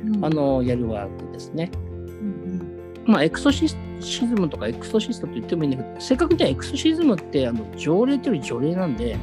[0.05, 1.71] うんあ、の、やるワークですね。
[2.21, 3.75] うんまあ、エクソシズ
[4.27, 9.17] ムとかエクソシストと言ってもいいんだけど、正確にはエクソシズムってあの条例というより条例なんで、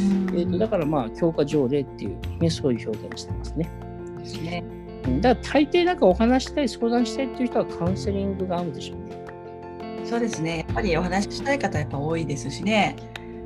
[0.00, 0.25] うん。
[0.36, 3.70] えー、とだからまあ、強化条例っていう、ね、そういう表現をしてますね。
[4.18, 4.64] ですね。
[5.06, 9.24] うんだから大抵なんかお話したい、相談したいっていう人はカウンセリングが合うでしょうね。
[10.04, 10.58] そうですね。
[10.58, 12.96] やっぱりお話ししたい方やっぱ多いですしね。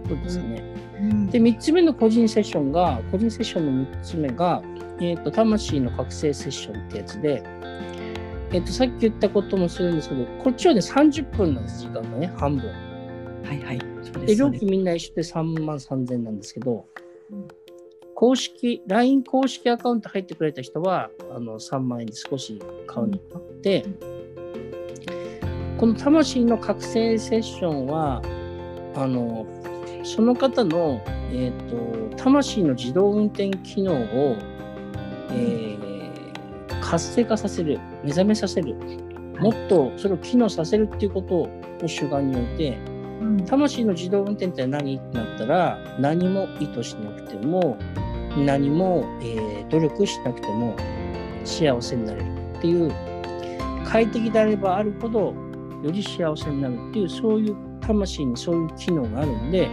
[0.09, 0.62] そうですね。
[1.01, 4.62] うんで、3つ目の個人セッションが、個人セッションの3つ目が、
[5.01, 7.43] えー、と魂の覚醒セッションってやつで、
[8.53, 12.68] えー、とさっき言ったこともするんですけど、こっちはね、30分なんです、時間がね、半分。
[13.45, 13.89] はいはい。
[14.26, 16.86] で、料金みんな一緒で3万3000円なんですけど
[17.32, 17.48] うん、
[18.14, 23.84] 公式、LINE 公式アカウント入ってくれた人は、あの、3万円で少し買うのがあって、
[25.78, 28.20] この魂の覚醒セッションは、
[28.96, 29.46] あの、
[30.02, 31.00] その方の、
[31.32, 34.36] えっ、と、魂の自動運転機能を、
[35.30, 35.80] えー
[36.90, 38.74] 活性化させる、目覚めさせる、
[39.38, 41.48] もっとそれを機能させるっていうことを
[41.86, 42.89] 主眼に置いて、うん
[43.46, 44.96] 魂の自動運転って何？
[44.96, 47.76] ってなったら何も意図しなくても
[48.36, 50.74] 何も、えー努力しなくても
[51.44, 52.24] 幸せになれる
[52.58, 52.92] っていう
[53.84, 55.32] 快適であればあるほど
[55.82, 59.68] より幸せになるっていうそういう魂にそういう機能があるんで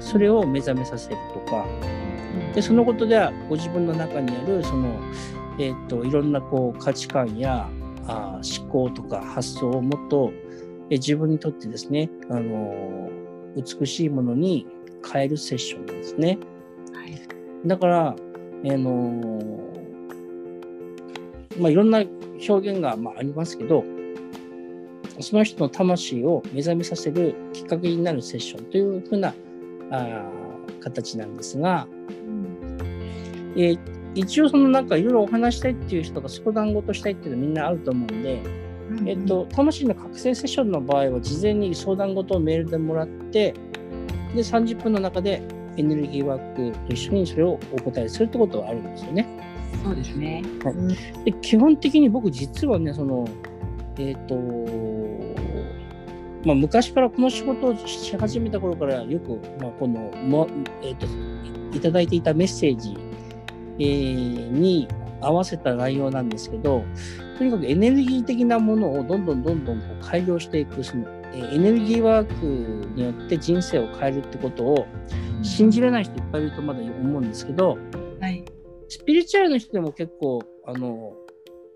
[0.00, 1.64] それを目覚めさせるとか。
[2.54, 5.00] でそのことではご自分の中にあるその、
[5.58, 7.68] えー、といろんなこう価値観や
[8.06, 10.47] あー思考とか発想をもっとえ
[10.96, 13.18] 自分にとってですね、あのー
[13.80, 14.66] 美しいものに
[15.10, 16.38] 変えるセッションなんですね。
[16.92, 17.20] はい
[17.66, 18.14] だから、あ
[18.62, 22.04] のーまあ、いろんな
[22.48, 23.84] 表現が、まあ、ありますけど、
[25.18, 29.34] その人の魂を目覚めさせるきっかけになるセッションというふうな
[29.90, 31.88] あー形なんですが、
[33.56, 38.42] えー一応そのなんかいろいろお話したいっていう人とか相談事したいっていうのはみんなあると思うんで、
[39.08, 43.54] えっと、魂の覚醒セッションの場合は事前に相談事をメールでもらって
[44.34, 45.40] で30分の中で
[45.78, 49.26] エネルギーワークと一緒にそれをお答えするってことはあるんですよね。
[49.82, 50.42] そうですね。
[50.62, 50.88] はいうん
[51.24, 53.26] で基本的に僕実はねその
[53.96, 54.34] えっ、と
[56.44, 60.48] まあ昔からこの仕事をし始めた頃からよく、まあ、このも、
[60.82, 61.06] えっと
[61.72, 62.94] いいただいていたメッセージ、
[63.78, 64.86] えーに
[65.20, 66.84] 合わせた内容なんですけど
[67.38, 74.86] とにかくエネルギー的なものをどんどんどんどんこう改良していくその、えーエネルギーワークによって人生を変えるってことを
[75.42, 77.78] 信じれない人いっぱいいるとまだ思うんですけど、
[78.20, 78.44] はい。
[78.88, 81.12] スピリチュアルの人でも結構あの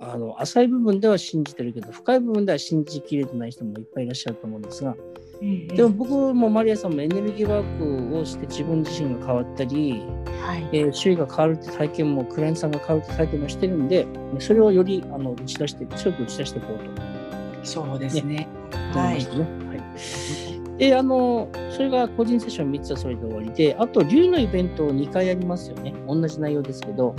[0.01, 4.97] あの浅い部分では信じてるけど深い部分では信じきれてない人もいっぱいいらっしゃると思うんですが
[5.43, 10.03] ででも僕もマリアさんもエネルギーワークをして自分自身が変わったり、
[10.47, 10.69] はい。
[10.73, 14.07] えー周囲が変わるって体験もクライアントさんが変わるって体験もしてるんで
[14.39, 18.49] それをよりあの打ち出して強く打ち出していこうとそうですね。
[18.95, 19.25] 思はいね。
[19.69, 27.15] はいであのそれが個人セッション3つはそれで終わりであと竜のイベントを2回やりますよね同じ内容ですけど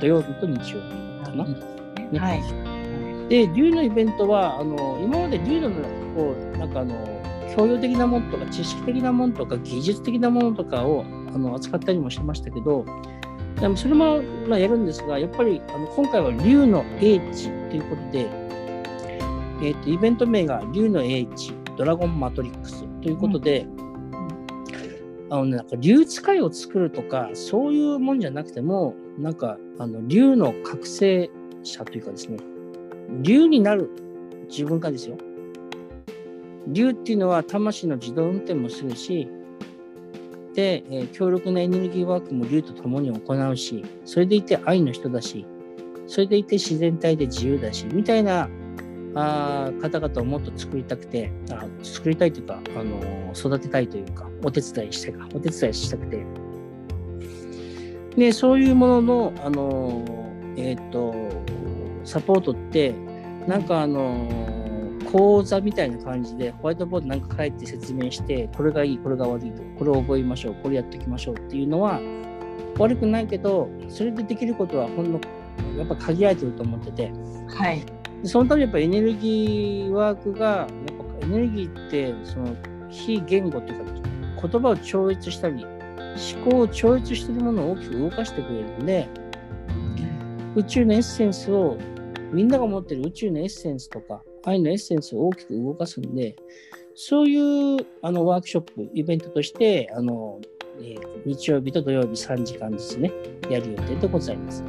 [0.00, 1.44] 土曜日と日曜日かな。
[1.44, 2.74] ねはい。
[3.28, 5.70] で、竜のイベントは、あの今まで竜の
[6.14, 6.94] こうなんかあの
[7.56, 12.84] 教養的なものとか知識的なものとか技術的なものとかをあの扱ったりもしてましたけど、
[13.60, 18.28] でもそれも、まあ、やるんですが、やっぱりあの今回は竜の英知ということで、
[19.62, 23.66] えーと、イベント名が竜の英知ドラゴンマトリックスということで、
[25.30, 31.30] あのね、なんか竜使いを作るとか、そういうもんじゃなくても、なんか、あの、竜の覚醒
[31.62, 32.38] 者というかですね、
[33.22, 33.90] 竜になる
[34.48, 35.16] 自分がですよ。
[36.68, 39.28] 竜っていうのは魂の自動運転もするし、
[40.54, 45.46] で、えー強力なエネルギーワークも竜と共に行うし、それでいて愛の人だし、
[46.06, 48.48] それでいて自然体で自由だし、みたいな
[49.14, 56.24] あ方々をもっと作りたくて、あ作りたいというか、あのー育てたいというか、お手伝いしたいか、お手伝いしたくて。
[58.16, 61.12] で、そういうものの、あのーえっ、と、
[62.04, 62.94] サポートって、
[63.48, 64.53] なんかあのー
[65.14, 72.00] 講座みたいな感じで、ホワイトボードなんか書いて説明して、これがいい、これが悪いと、これを覚えましょう、これやっておきましょうっていうのは、
[72.80, 75.20] 悪くないけど、それでできることはほんの、
[75.78, 77.12] やっぱ限られてると思ってて、
[77.46, 77.80] はい。
[78.22, 80.68] でそのためにやっぱエネルギーワークが、やっ
[81.20, 82.56] ぱエネルギーって、その
[82.88, 89.08] 非言語というか、言葉を超越したり、思考を超越しているものを大きく動かしてくれるので、
[90.56, 91.78] 宇宙のエッセンスを、
[92.32, 96.36] みんなが持ってる宇宙のエッセンスとか、愛のエッセンスを大きく動かすんで、
[96.94, 100.40] そういうあのワークショップ、イベントとして、あの
[100.80, 103.10] えー、日曜日と土曜日3時間ずつね、
[103.50, 104.64] やる予定でございます。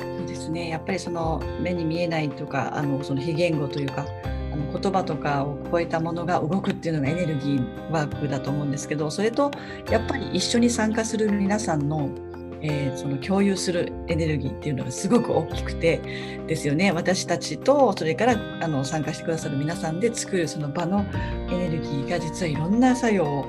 [0.00, 4.06] そうですね、やっぱりその目に見えないとか、あのその非言語というか、
[4.52, 9.50] あの言葉とかを超えたものが動くっていうのがエネルギーワークだと思うんですけど、それと
[9.90, 12.10] やっぱり一緒に参加する皆さんの
[12.68, 15.98] えー、その共有するエネルギーっていうのがすごく大きくて
[16.46, 21.04] ですよね私たちとそれからあの参加してくださる皆さんで作るその場の
[21.50, 23.46] エネルギーが実はいろんな作用を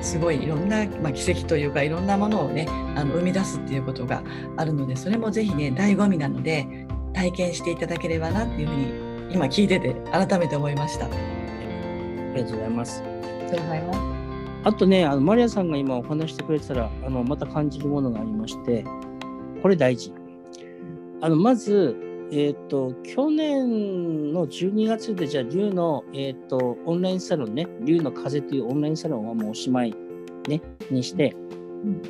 [0.00, 4.22] すごいいろんな、まあ、奇跡というかいろんなものをねあの生み出すっていうことが
[4.56, 11.06] あるのでそれもぜひね醍醐味なので体験していただければなっていうふうに今聞いてて改めて思いました。
[11.06, 11.08] あ
[12.34, 13.02] りがとうございます。
[13.02, 14.15] ありがとうございます。
[14.66, 18.84] あとね、あのマリアさんが今お話してくれてたら、あのまた感じるものがありまして、
[19.62, 20.12] これ大事。
[21.20, 21.96] あのまず、
[22.32, 29.94] えっ、ー、と、去年の12月で、じゃあ、竜の、えっ、ー、と、オンラインサロンね、竜の風というオンラインサロンはもうおしまい、
[30.48, 30.60] ね、
[30.90, 31.36] にして、
[31.84, 32.02] うん、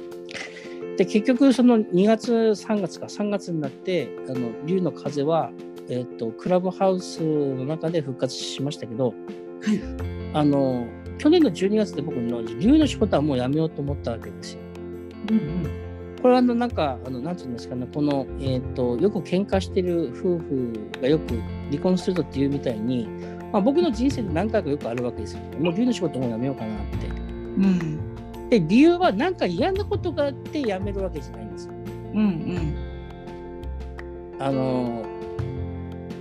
[0.96, 5.50] で、結局、その2月、3月か、3月になって、あの、竜の風は、
[5.90, 9.16] えっ、ー、と、クラブハウスの中で復活しましたけど、はい、
[10.32, 10.86] あの、
[11.18, 14.60] 去年の12月で僕の竜の仕事はもうやめようと思ったわけですよ。
[15.30, 21.40] うんうん、これはあのなんかあのなんていうんですかねこの、えーと、よく喧嘩してる夫婦がよく
[21.70, 23.08] 離婚するとっていうみたいに、
[23.52, 25.40] まあ、僕の人生で何回かよくあるわけですよ。
[25.58, 27.06] もう竜の仕事もうやめようかなって。
[27.06, 31.72] うん、で理由は何か嫌なことがあってやめるわけじゃないんですよ。
[32.14, 32.24] うんう
[34.38, 35.04] ん、あの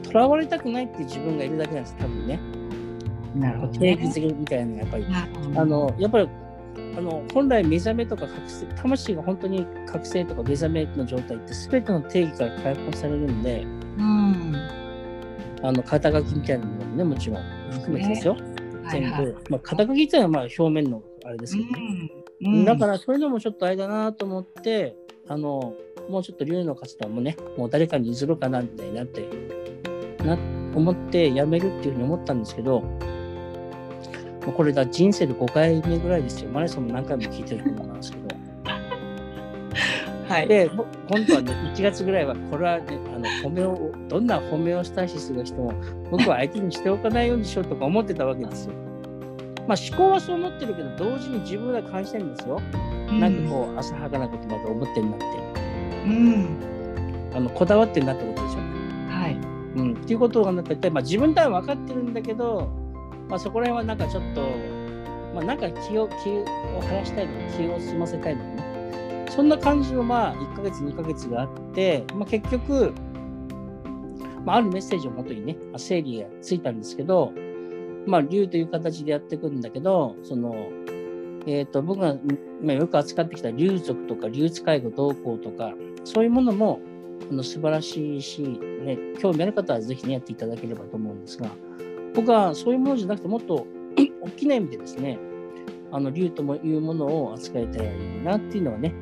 [0.04, 2.40] 囚われたくないって自分がいるだけなんです多分ね。
[3.36, 5.06] なるほど、ね、定義づけみたいなやっぱり、
[5.56, 6.30] あのやっぱり
[6.98, 13.62] あの本来目覚めとか覚醒魂が本当に覚醒とか目覚めの状態って全ての定義から解放されるんで、
[13.98, 14.56] うん、
[15.62, 18.42] あの肩書きみたいなものもねもちろん含めてですよ、ね、
[18.92, 22.12] 全部、はいはい、まあ、肩書きっていうのはまあ表面のあれですけどね、
[22.42, 24.96] うん、だからそれでもちょっとあれだなと思って
[25.28, 25.74] あの
[26.10, 27.36] もうちょっと竜の活動もね。
[27.58, 29.28] もう誰かに譲るかなみたいになって
[30.24, 30.38] な
[30.76, 32.84] 思ってやめるっていうふうに思ったんですけど
[34.52, 36.50] これが人生で5回目ぐらいですよ。
[36.52, 38.26] マネさんも何回も聞いてると思うんですけど。
[40.28, 45.74] はい、で、今度はね、1月ぐらいは、これはね、あの褒めを、どんな褒めをしたいしする人も、
[46.10, 48.74] 僕は相手にしておかないようにしようとか思ってたわけですよ。
[49.68, 52.60] まあ思考はそう思ってるけど、同時に自分が感じてるんですよ。
[53.10, 55.26] うん、なんかこう、浅はかなことまで思ってるなって。
[56.06, 56.48] うん。
[57.36, 58.70] あの、こだわってるなってことですよね。
[59.10, 59.34] はい。
[59.34, 59.94] うん。
[59.94, 62.70] っていうことが、なんか、まあ自分では分かってるんだけど、
[63.30, 64.42] まあ、そこら辺はなんかちょっと、
[65.34, 66.46] まあ、なんか気を気を
[66.82, 69.26] 晴らしたいとか気を済ませたいのね。
[69.30, 72.94] そんな感じのまあ1ヶ月2ヶ月があって、まあ、結局、
[74.46, 77.34] まあ、あるメッセージをもとにね整理がついたんですけど
[78.06, 80.70] まあ竜という形でやっていくんだけどその
[81.48, 82.16] えーと、僕が、
[82.64, 85.74] まあ、よく扱ってきた竜族とか竜使介護同行とか
[86.04, 86.80] そういうものも
[87.30, 91.50] あの素晴らしいし、ね、興味ある方はぜひねやっていただければと思うんですが
[92.16, 93.68] 僕はそういうものじゃなくてもっと
[94.22, 95.20] 大きな意味でですね、
[95.92, 97.88] あの竜というものを扱いたい
[98.24, 98.94] なっていうのはね、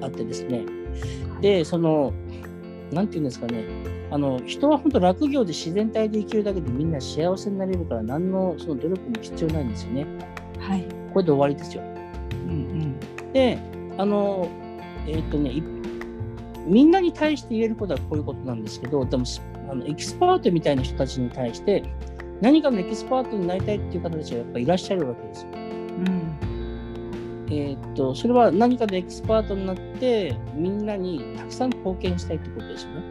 [0.00, 0.64] あってですね。
[1.40, 2.12] で、その、
[2.90, 3.64] なんていうんですかね、
[4.10, 10.06] あの人は本当落業で自然体で生きるだけでみんな幸せになれるから何のその努力も必要ないんですよね。
[10.58, 10.84] はい。
[11.12, 11.82] これで終わりですよ。
[11.82, 12.54] うんう
[13.28, 13.58] ん、で、
[13.98, 14.48] あの、
[15.06, 15.62] えー、っとね、
[16.66, 19.24] みんなに対して言えることはこういうことなんですけど、でも
[19.70, 21.84] あのエキスパートみたいな人たちに対して、
[22.40, 25.48] 何かのエキスパートになりたいっていう方たちがやっぱいらっしゃるわけですよ。
[25.52, 26.26] うん
[27.48, 33.02] えー、っとそれは何かのエキスパートになってみんなにたくさん貢献したいってことですよね。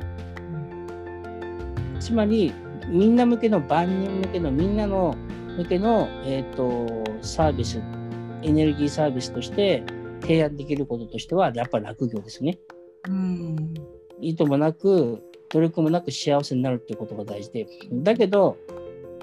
[1.93, 2.53] うん、つまり
[2.87, 5.15] みんな向けの万人向けのみんなの
[5.57, 7.81] 向けの、えー、っとサービス
[8.41, 9.83] エネルギーサービスとして
[10.21, 12.59] 提案できることとしてはやっぱり落業ですね。
[13.07, 13.73] うん、
[14.19, 18.57] 意図もなく努力もなく幸せになるっていうことが大事でだけど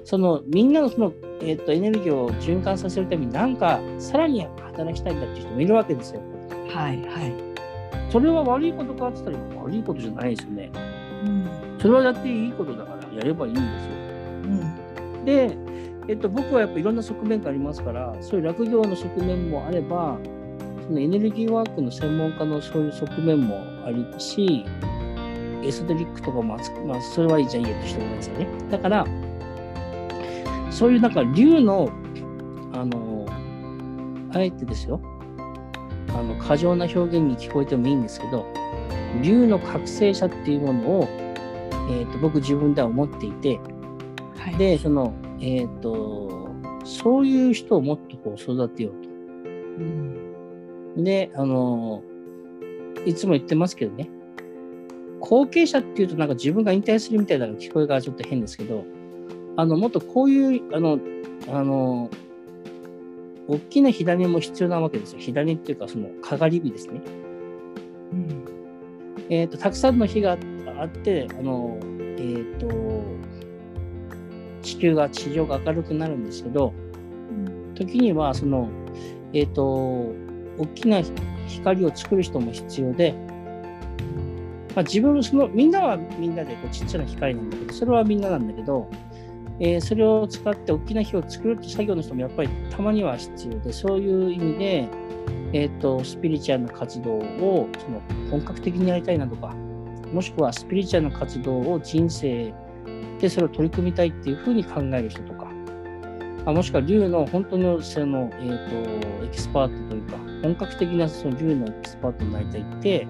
[0.03, 6.21] そのみんなのその、えーと、エネルギーを循環させるために何かさらに働きたいんだっていう人もいるわけですよ。
[6.69, 7.53] はいはい。
[8.11, 10.71] それは悪いことかって言ったら悪いことじゃないですよね。
[11.25, 13.91] うん、それはやっていいことだからやればいいんですよ。
[14.43, 15.57] うん、で、
[16.07, 20.17] えっと、僕はやっぱいろんな側面がありますからそういう落業の側面もあれば
[20.85, 24.65] そのエネルギーワークの専門家のそういう側面もありし
[25.63, 28.47] エソテリックとかも、まあ、それはいいじゃんいいやとしてくださいね。
[28.69, 29.07] だから
[30.73, 31.89] そういうなんか竜の
[32.73, 33.27] あの
[34.33, 34.99] あえてですよ。
[36.09, 38.45] あの過剰な表現に聞こえてもいいんですけど
[39.21, 41.07] 竜の覚醒者っていうものを、
[41.89, 43.59] えーと、僕自分では思っていて、
[44.37, 46.49] はい、でそのえっ、ー、と
[46.83, 49.09] そういう人をもっとこう育てようと。
[49.09, 52.03] うん、であの
[53.05, 54.09] いつも言ってますけどね。
[55.19, 58.83] 後継者っていうとなんか自分が引退するみたいな聞こえがちょっと変ですけど
[59.55, 60.99] あのもっとこういうあの
[61.47, 62.09] あの
[63.47, 65.19] 大きな火種も必要なわけですよ。
[65.19, 67.01] 火種っていうか、その、かがり火ですね。
[68.13, 68.45] うん。
[69.29, 70.37] えっ、ー、と、たくさんの火が
[70.79, 73.03] あって、あの、えっ、ー、と、
[74.61, 76.73] 地球が、地上が明るくなるんですけど、
[77.29, 77.33] う
[77.71, 78.69] ん、時には、その、
[79.33, 80.13] えっ、ー、と、
[80.57, 81.01] 大きな
[81.47, 83.13] 光を作る人も必要で、
[84.75, 88.89] まあ、自分そのみんなはみんなでこうちっちゃな光なんだけどそれはみんななんだけど
[89.59, 94.89] えー、それを使って大きな火を作るって作業の人もやっぱりたまには必要で、そういう意味で、
[95.53, 98.01] えーと、スピリチュアルな活動をその
[98.31, 99.55] 本格的にやりたいなとか、
[100.11, 102.53] もしくはスピリチュアルな活動を人生
[103.19, 105.47] でそれを取り組みたいっていうふうに考える人とか、
[106.45, 113.07] あもしくは竜の本当にその、えーと、エキスパートというか、本格的なその竜のエキスパートになりたいって、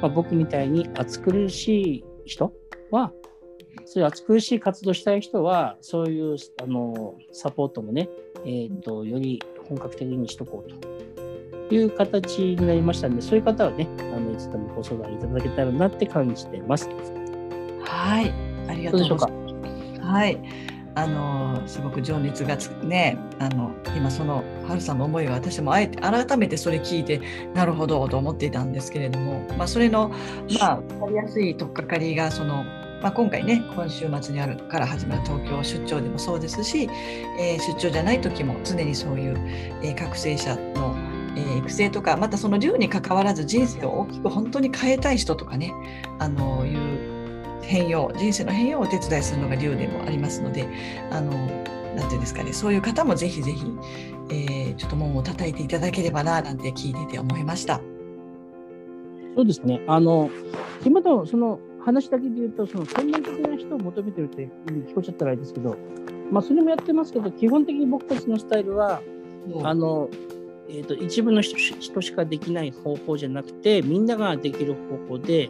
[0.00, 2.52] まあ、僕みたいに暑苦しい人
[2.90, 3.12] は、
[3.92, 8.08] そういう暑苦しい活動したい人は、そういうあのサポートもね、
[8.46, 16.88] えーと、より本格的にしとこうという形になりましたので、そういう方はね、あのいつでもご相談いただけたらなって感じてます。
[17.84, 18.32] はい、
[18.66, 20.00] ありがとうございます。
[20.00, 20.38] はい。
[20.94, 27.22] あのすごく情熱がつねあの今そのハルさんの思いが私もあえて改めてそれ聞いて
[27.54, 30.10] なるほどと思っていたんですけれども、まあ、それの
[30.60, 32.62] まあ分かりやすい取っかかりがその
[33.02, 36.88] まあ、今回ね今週末にあるから始まる東京出張でもそうですし、
[37.38, 39.36] えー、出張じゃない時も常にそういう、
[39.82, 40.96] えー、覚醒者の、
[41.36, 45.72] えー、育成とかまたその竜にかかわらず人生を大きく本当に変えたい人とかね
[46.20, 50.68] あのいう変容人生の変容をお手伝いするのが竜でもありますので
[51.10, 51.32] あの
[51.96, 53.64] なんていうんですかねそういう方もぜひぜひ、
[54.30, 57.80] えー、ちょっと門を叩いていただければななんて聞いてて思いました。
[59.34, 60.30] そうですねあの
[60.84, 65.76] 今のその話だけで言うと、その専門的な人を求めてるって聞こえちゃったらあれですけど、
[66.30, 69.02] まあ、それもやってますけど、基本的に僕たちのスタイルは、
[69.48, 70.08] うん、あの、
[70.68, 75.48] えーと、一部の人しかできない方法じゃなくて、みんなができる方法で、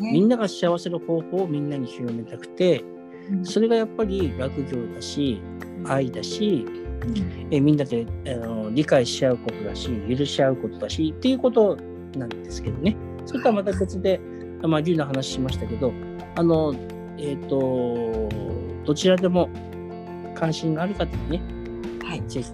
[0.00, 2.82] ね、みんなが幸せな方法をみんなに広めたくて、
[3.30, 5.40] うん、それがやっぱり学業だし、
[5.86, 11.76] 愛だし、うん、えみんなであの理解し合うことだし、許し合うことだしっていうこと
[12.16, 12.96] なんですけどね。
[13.26, 14.20] それとはまた別で、
[14.66, 15.92] まあ、竜の話しましたけど、
[16.36, 16.74] あの、
[17.18, 18.28] えっ、ー、と、
[18.84, 19.48] どちらでも
[20.34, 21.42] 関心がある方にね、
[22.04, 22.50] はい、ぜひ、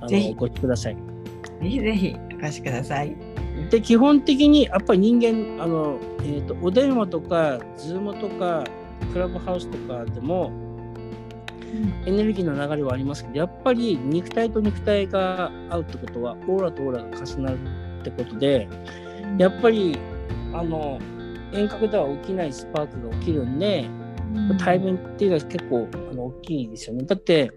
[0.00, 0.96] あのお越しください。
[1.62, 3.16] ぜひぜひお越しください。
[3.70, 8.64] で、基本的にやっぱり人間、あの、えっ、ー、と、お電話とか、ズームとか、
[9.12, 10.50] クラブハウスとかでも、
[12.06, 17.58] エネルギーの流れはありますけど、やっぱり肉体と肉体が合うってことは、オーラとオーラが重なる
[18.00, 18.68] ってことで、
[19.38, 19.98] やっぱり、
[20.52, 20.98] あの、
[21.54, 23.88] 遠隔では起きないスパークが起きるんで、
[24.34, 27.04] うん、対面っていうのは結構あの大きいですよね。
[27.04, 27.52] だって、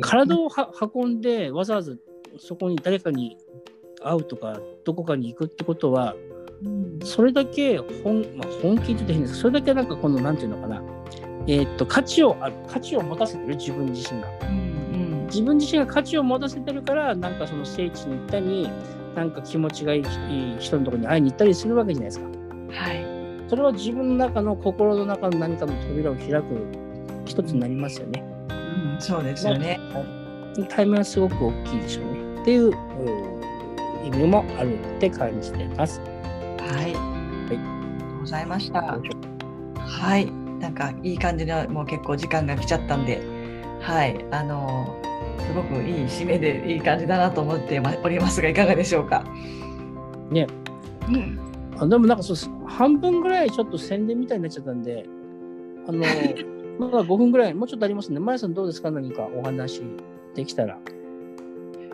[0.00, 0.48] 体を
[0.94, 1.92] 運んでわざわざ
[2.38, 3.36] そこに誰かに
[4.02, 6.14] 会うとかどこかに行くってことは、
[6.64, 9.36] うん、それだけ本,、まあ、本気って言って変です。
[9.36, 10.82] それだけなんかこのなんていうのかな、
[11.46, 14.70] えー、っと価値をある価値を持たせてる自分自身が、うん。
[14.92, 18.68] うん、自分自身が価値を持たせてるからなんかその聖地に行ったり
[19.14, 20.04] なんか気持ちがいい
[20.58, 22.39] 人のところに会いに行ったりするわけじゃないですか。
[22.72, 23.04] はい、
[23.48, 26.44] それは自分の中の心の中の何かの扉を開く
[27.24, 28.24] 一つになりますよね。
[28.48, 29.78] うん、そうですよね。
[30.68, 32.42] 対面はすごく大きいでしょうね。
[32.42, 32.72] っていう
[34.04, 36.00] 意味もあるって感じてます。
[36.00, 36.06] は
[36.82, 36.82] い。
[36.82, 36.94] はい。
[36.94, 37.62] ありが
[38.08, 38.98] とうございました。
[39.76, 40.30] はい。
[40.60, 43.22] なんかいい感じのもう結構時間が来ちゃったんで、
[43.80, 44.24] はい。
[44.30, 44.96] あの
[45.46, 49.24] すごくいい締めでいい感じだなと思っておりますがいかがでしょうか？
[50.30, 50.46] ね。
[51.08, 51.38] うん。
[51.78, 55.06] あでもなんかそう半分ぐらいちょっと宣伝みたいになっちゃったんで、
[55.88, 55.98] あの、
[56.78, 58.20] まだ5分ぐらい、もうちょっとありますね。
[58.20, 58.90] まやさんどうですか？
[58.90, 59.82] 何かお話
[60.34, 60.78] できたら。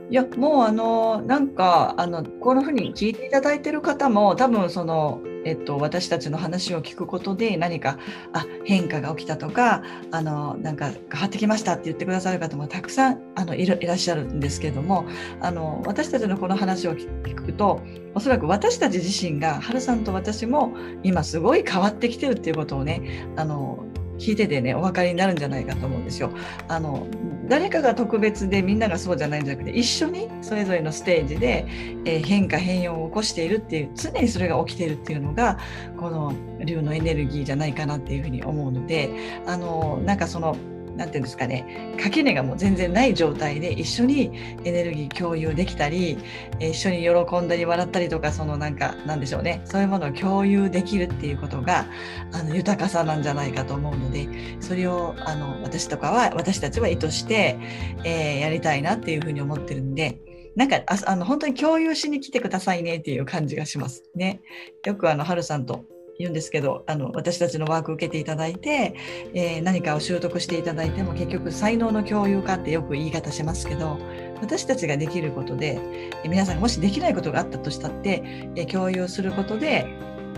[0.08, 7.98] いやもうあのなんかあのこんなふうに聞いていただいてる方も多分そのえっと、私たちの話を聞くことで何か
[8.32, 15.06] あ変化が起きたとかあのなんか変わってきましたって言ってくださる方もたくさんあのいらっしゃるんですけども
[15.40, 17.80] あの私たちのこの話を聞くと
[18.14, 20.74] おそらく私たち自身が春さんと私も
[21.04, 23.84] 今すごい変わってきてるっていうことをねあの
[24.18, 26.30] 聞いててねお分かりになるんじゃないかと思うんですよ。
[26.68, 27.06] あの
[27.48, 31.66] 誰かが特別でみんながそうじゃないんじゃなくて一緒にそれぞれのステージで、
[32.04, 35.58] えー、変化変容を起こしているっていう常にそれが起きているっていうのが
[35.96, 39.10] この竜のエネルギーじゃないかなっていうふうに思うので
[39.46, 40.56] あのなんかその
[40.96, 44.30] 何て言うんですかね垣根がもう全然ない状態で一緒に
[44.64, 46.18] エネルギー共有できたり
[46.58, 51.86] 一緒に喜んだり笑ったりとかそのなんかなんでしょうねそういうものを共有できるっていうことが
[52.32, 54.28] あの豊かさなんじゃないかと思うので
[54.60, 57.58] それをあの私とかは私たちは意図して、
[58.04, 60.20] えー、やりたいなっていうふうに思ってるんで。
[60.56, 64.40] なんかああの本当に共有しに来てくださいねっていう感じがしますね。
[64.86, 65.84] よくあの春さんと
[66.18, 68.94] 言うんですけどあの私たちのワーク受けていただいて、
[69.34, 73.98] えー、何かを習得していただいても結局才能の共有化ってよく言い方しますけど
[74.40, 75.78] 私たちができることで、
[76.24, 78.22] えー、皆さんもしできないことがあったとしたって、
[78.56, 79.86] えー、共有することで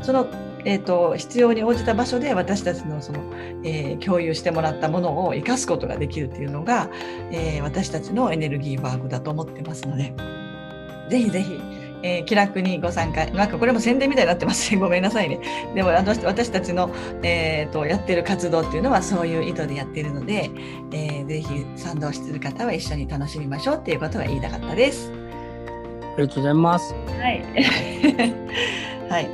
[0.03, 0.29] その、
[0.65, 3.21] えーと、必要に応じた場所で私たちのその、
[3.65, 6.89] えー、共有してもらったものを生かすことができるっていうのが、
[7.33, 10.15] え私たちのエネルギーワークだと思ってますので
[11.11, 14.79] ぜひぜひえー、気楽にご参加、なんかこれも宣伝みたいになってますね。
[14.81, 15.41] ごめんなさいね。
[15.75, 16.91] でも、あの私たちの、
[17.23, 20.51] えーと、やってる活動っていうのはそういう意図でやっているので、
[20.93, 25.13] えー、ぜひ賛同している方は一緒に楽しみましょうっていうことが言いたかったです。
[25.13, 26.95] ありがとうございます。
[26.95, 27.45] はい。
[29.11, 29.29] はい。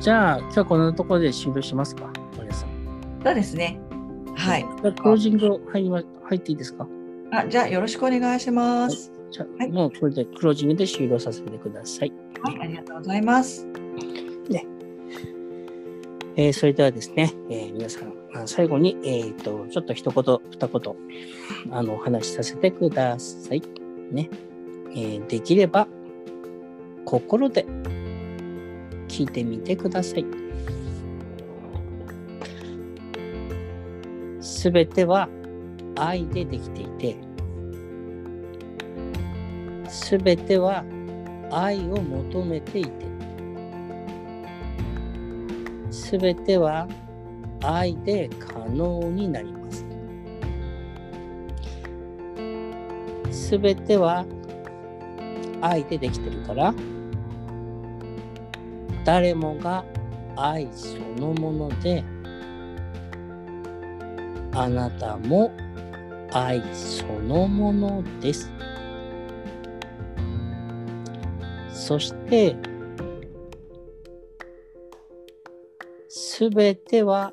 [0.00, 2.10] じゃあ、今日はこんなところで終了しますか、
[2.40, 2.68] 皆さん。
[3.24, 3.80] そうですね。
[4.36, 4.64] はい。
[4.82, 6.86] クロージング入り、ま、入っていいですか？
[7.32, 9.10] あ、じゃあ、よろしくお願いします。
[9.10, 12.12] はいじゃあ、はい、もうこれでクロージングで終了させてください。
[12.42, 13.66] はい、ありがとうございます。
[14.48, 14.66] ね。
[16.36, 20.96] えー、それではですね、えー、皆さん、まあ、最後に、えっ、ー、と、ちょっと一言、二言、
[21.72, 23.62] あの、お話しさせてください。
[24.12, 24.30] ね。
[24.90, 25.88] えー、できれば、
[27.04, 27.66] 心で
[29.08, 30.24] 聞いてみてください。
[34.40, 35.28] すべては
[35.96, 37.16] 愛でできていて、
[40.08, 40.86] すべては
[41.50, 42.90] 愛を求めていて、
[45.90, 46.88] すべては
[47.62, 49.84] 愛で可能になります。
[53.30, 54.24] すべては
[55.60, 56.74] 愛でできてるから、
[59.04, 59.84] 誰もが
[60.36, 62.02] 愛そのもので、
[64.54, 65.52] あなたも
[66.32, 68.50] 愛そのものです。
[71.88, 72.54] そして、
[76.06, 77.32] すべては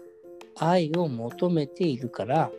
[0.56, 2.50] 愛を求めているから、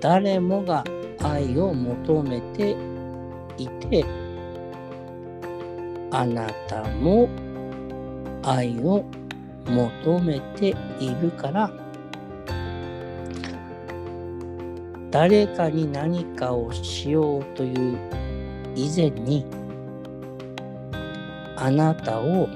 [0.00, 0.82] 誰もが
[1.22, 2.76] 愛を求めて
[3.56, 4.04] いて、
[6.10, 7.28] あなたも
[8.42, 9.04] 愛を
[9.64, 11.70] 求めているから、
[15.12, 18.21] 誰かに何かをしようという
[18.74, 19.44] 以前に
[21.56, 22.48] あなたを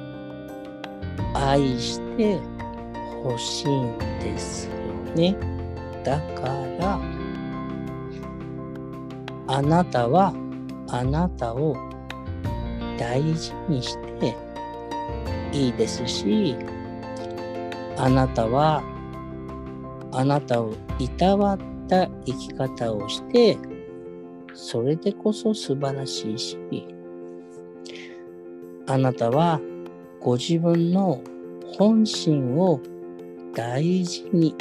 [1.35, 2.39] 愛して
[3.23, 4.73] ほしいんですよ
[5.15, 5.37] ね。
[6.05, 6.49] だか
[6.79, 7.01] ら
[9.49, 10.33] あなたは
[10.89, 11.77] あなたを
[12.99, 14.37] 大事にして
[15.53, 16.57] いいですし
[17.97, 18.83] あなたは
[20.13, 21.59] あなたをいたわっ
[21.89, 23.59] た生き方をして
[24.57, 26.57] それでこそ素晴らしいし、
[28.87, 29.61] あなたは
[30.19, 31.21] ご自分の
[31.77, 32.81] 本心を
[33.55, 34.55] 大事に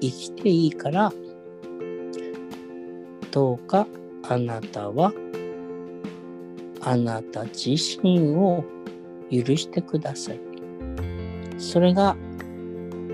[0.00, 1.12] 生きていいから、
[3.30, 3.86] どうか
[4.28, 5.12] あなたは
[6.80, 7.70] あなた自
[8.02, 8.64] 身を
[9.30, 10.40] 許してください。
[11.56, 12.16] それが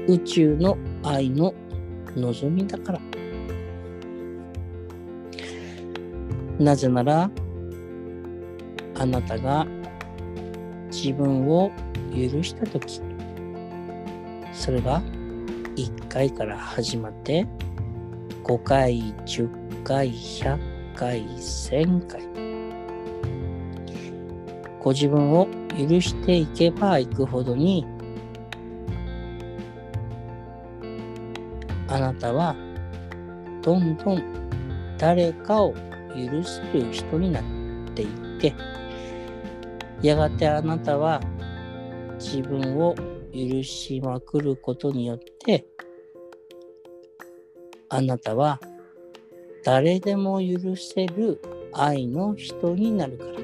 [0.09, 1.53] 宇宙の愛の
[2.17, 3.06] 望みだから。
[6.59, 7.31] なぜなら、
[8.95, 9.67] あなたが
[10.91, 11.71] 自分を
[12.11, 13.03] 許したとき、
[14.53, 15.03] それが
[15.77, 17.47] 1回から始まって、
[18.45, 20.59] 5回、10回、100
[20.95, 22.23] 回、1000回。
[24.81, 27.85] ご自分を許していけばいくほどに、
[31.89, 32.57] あなたは
[33.63, 34.23] どんどん
[34.97, 35.75] 誰かを
[36.17, 37.43] 許せる人になっ
[37.95, 38.07] てい
[38.39, 38.55] って
[40.03, 41.21] やがてあなたは
[42.19, 42.95] 自分を
[43.33, 45.67] 許しまくることによって
[47.89, 48.61] あなたは
[49.65, 51.41] 誰でも許せる
[51.73, 53.37] 愛の人になるから。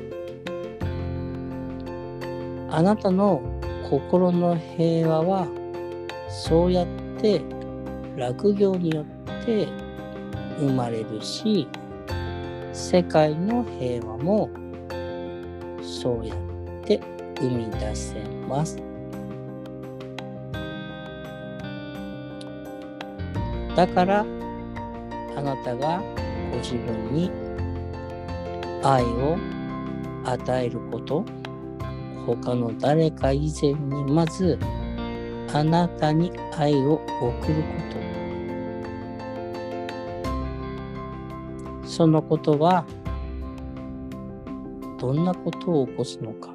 [2.75, 3.43] あなたの
[3.91, 5.47] 心の平和は
[6.31, 6.87] そうやっ
[7.21, 7.43] て
[8.17, 9.69] 落業によって
[10.59, 11.69] 生まれるし
[12.93, 14.51] 世界の平和も
[15.83, 16.39] そうやっ
[16.85, 17.01] て
[17.41, 18.17] 生み出せ
[18.47, 18.77] ます。
[23.75, 26.03] だからあなたが
[26.51, 27.31] ご自分に
[28.83, 29.39] 愛を
[30.27, 31.25] 与えること
[32.27, 34.59] 他の誰か以前にまず
[35.55, 37.92] あなたに愛を送るこ
[42.03, 42.85] そのことは
[44.99, 46.53] どんなことを起こすのか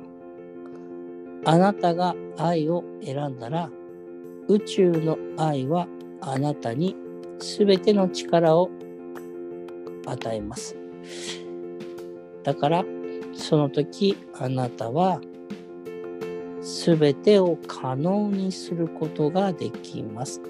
[1.46, 3.70] あなたが愛を選んだら
[4.50, 5.88] 宇宙の愛は
[6.20, 6.98] あなたに
[7.40, 8.70] すべての力を
[10.06, 10.76] 与えます。
[12.44, 12.84] だから
[13.34, 15.22] その時あなたは
[16.62, 20.42] すべてを可能にすることができます。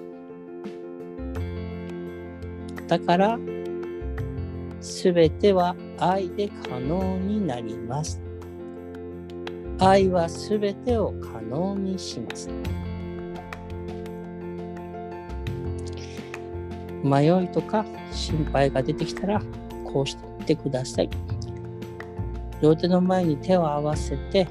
[2.87, 3.37] だから
[4.81, 8.21] すべては愛で可能になります。
[9.79, 12.49] 愛はすべてを可能にします。
[17.03, 19.41] 迷いとか心配が出てきたら
[19.85, 21.09] こうしてみてください。
[22.61, 24.47] 両手の前に手を合わせて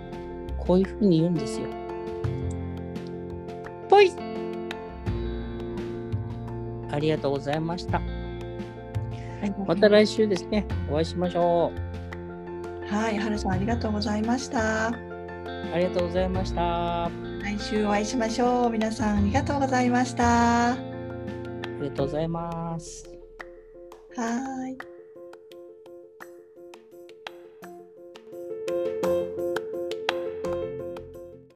[0.59, 1.67] こういうふうに言うんですよ。
[3.89, 4.13] ぽい
[6.91, 8.01] ありがとうございました。
[9.67, 12.93] また来週ですね、お会いしましょう。
[12.93, 14.89] はい、はるさんありがとうございました。
[14.89, 17.11] ありがとうございました。
[17.43, 18.71] 来週お会いしましょう。
[18.71, 20.73] 皆さんありがとうございました。
[20.73, 20.77] あ
[21.81, 23.05] りがとうございます。
[24.17, 24.96] はい。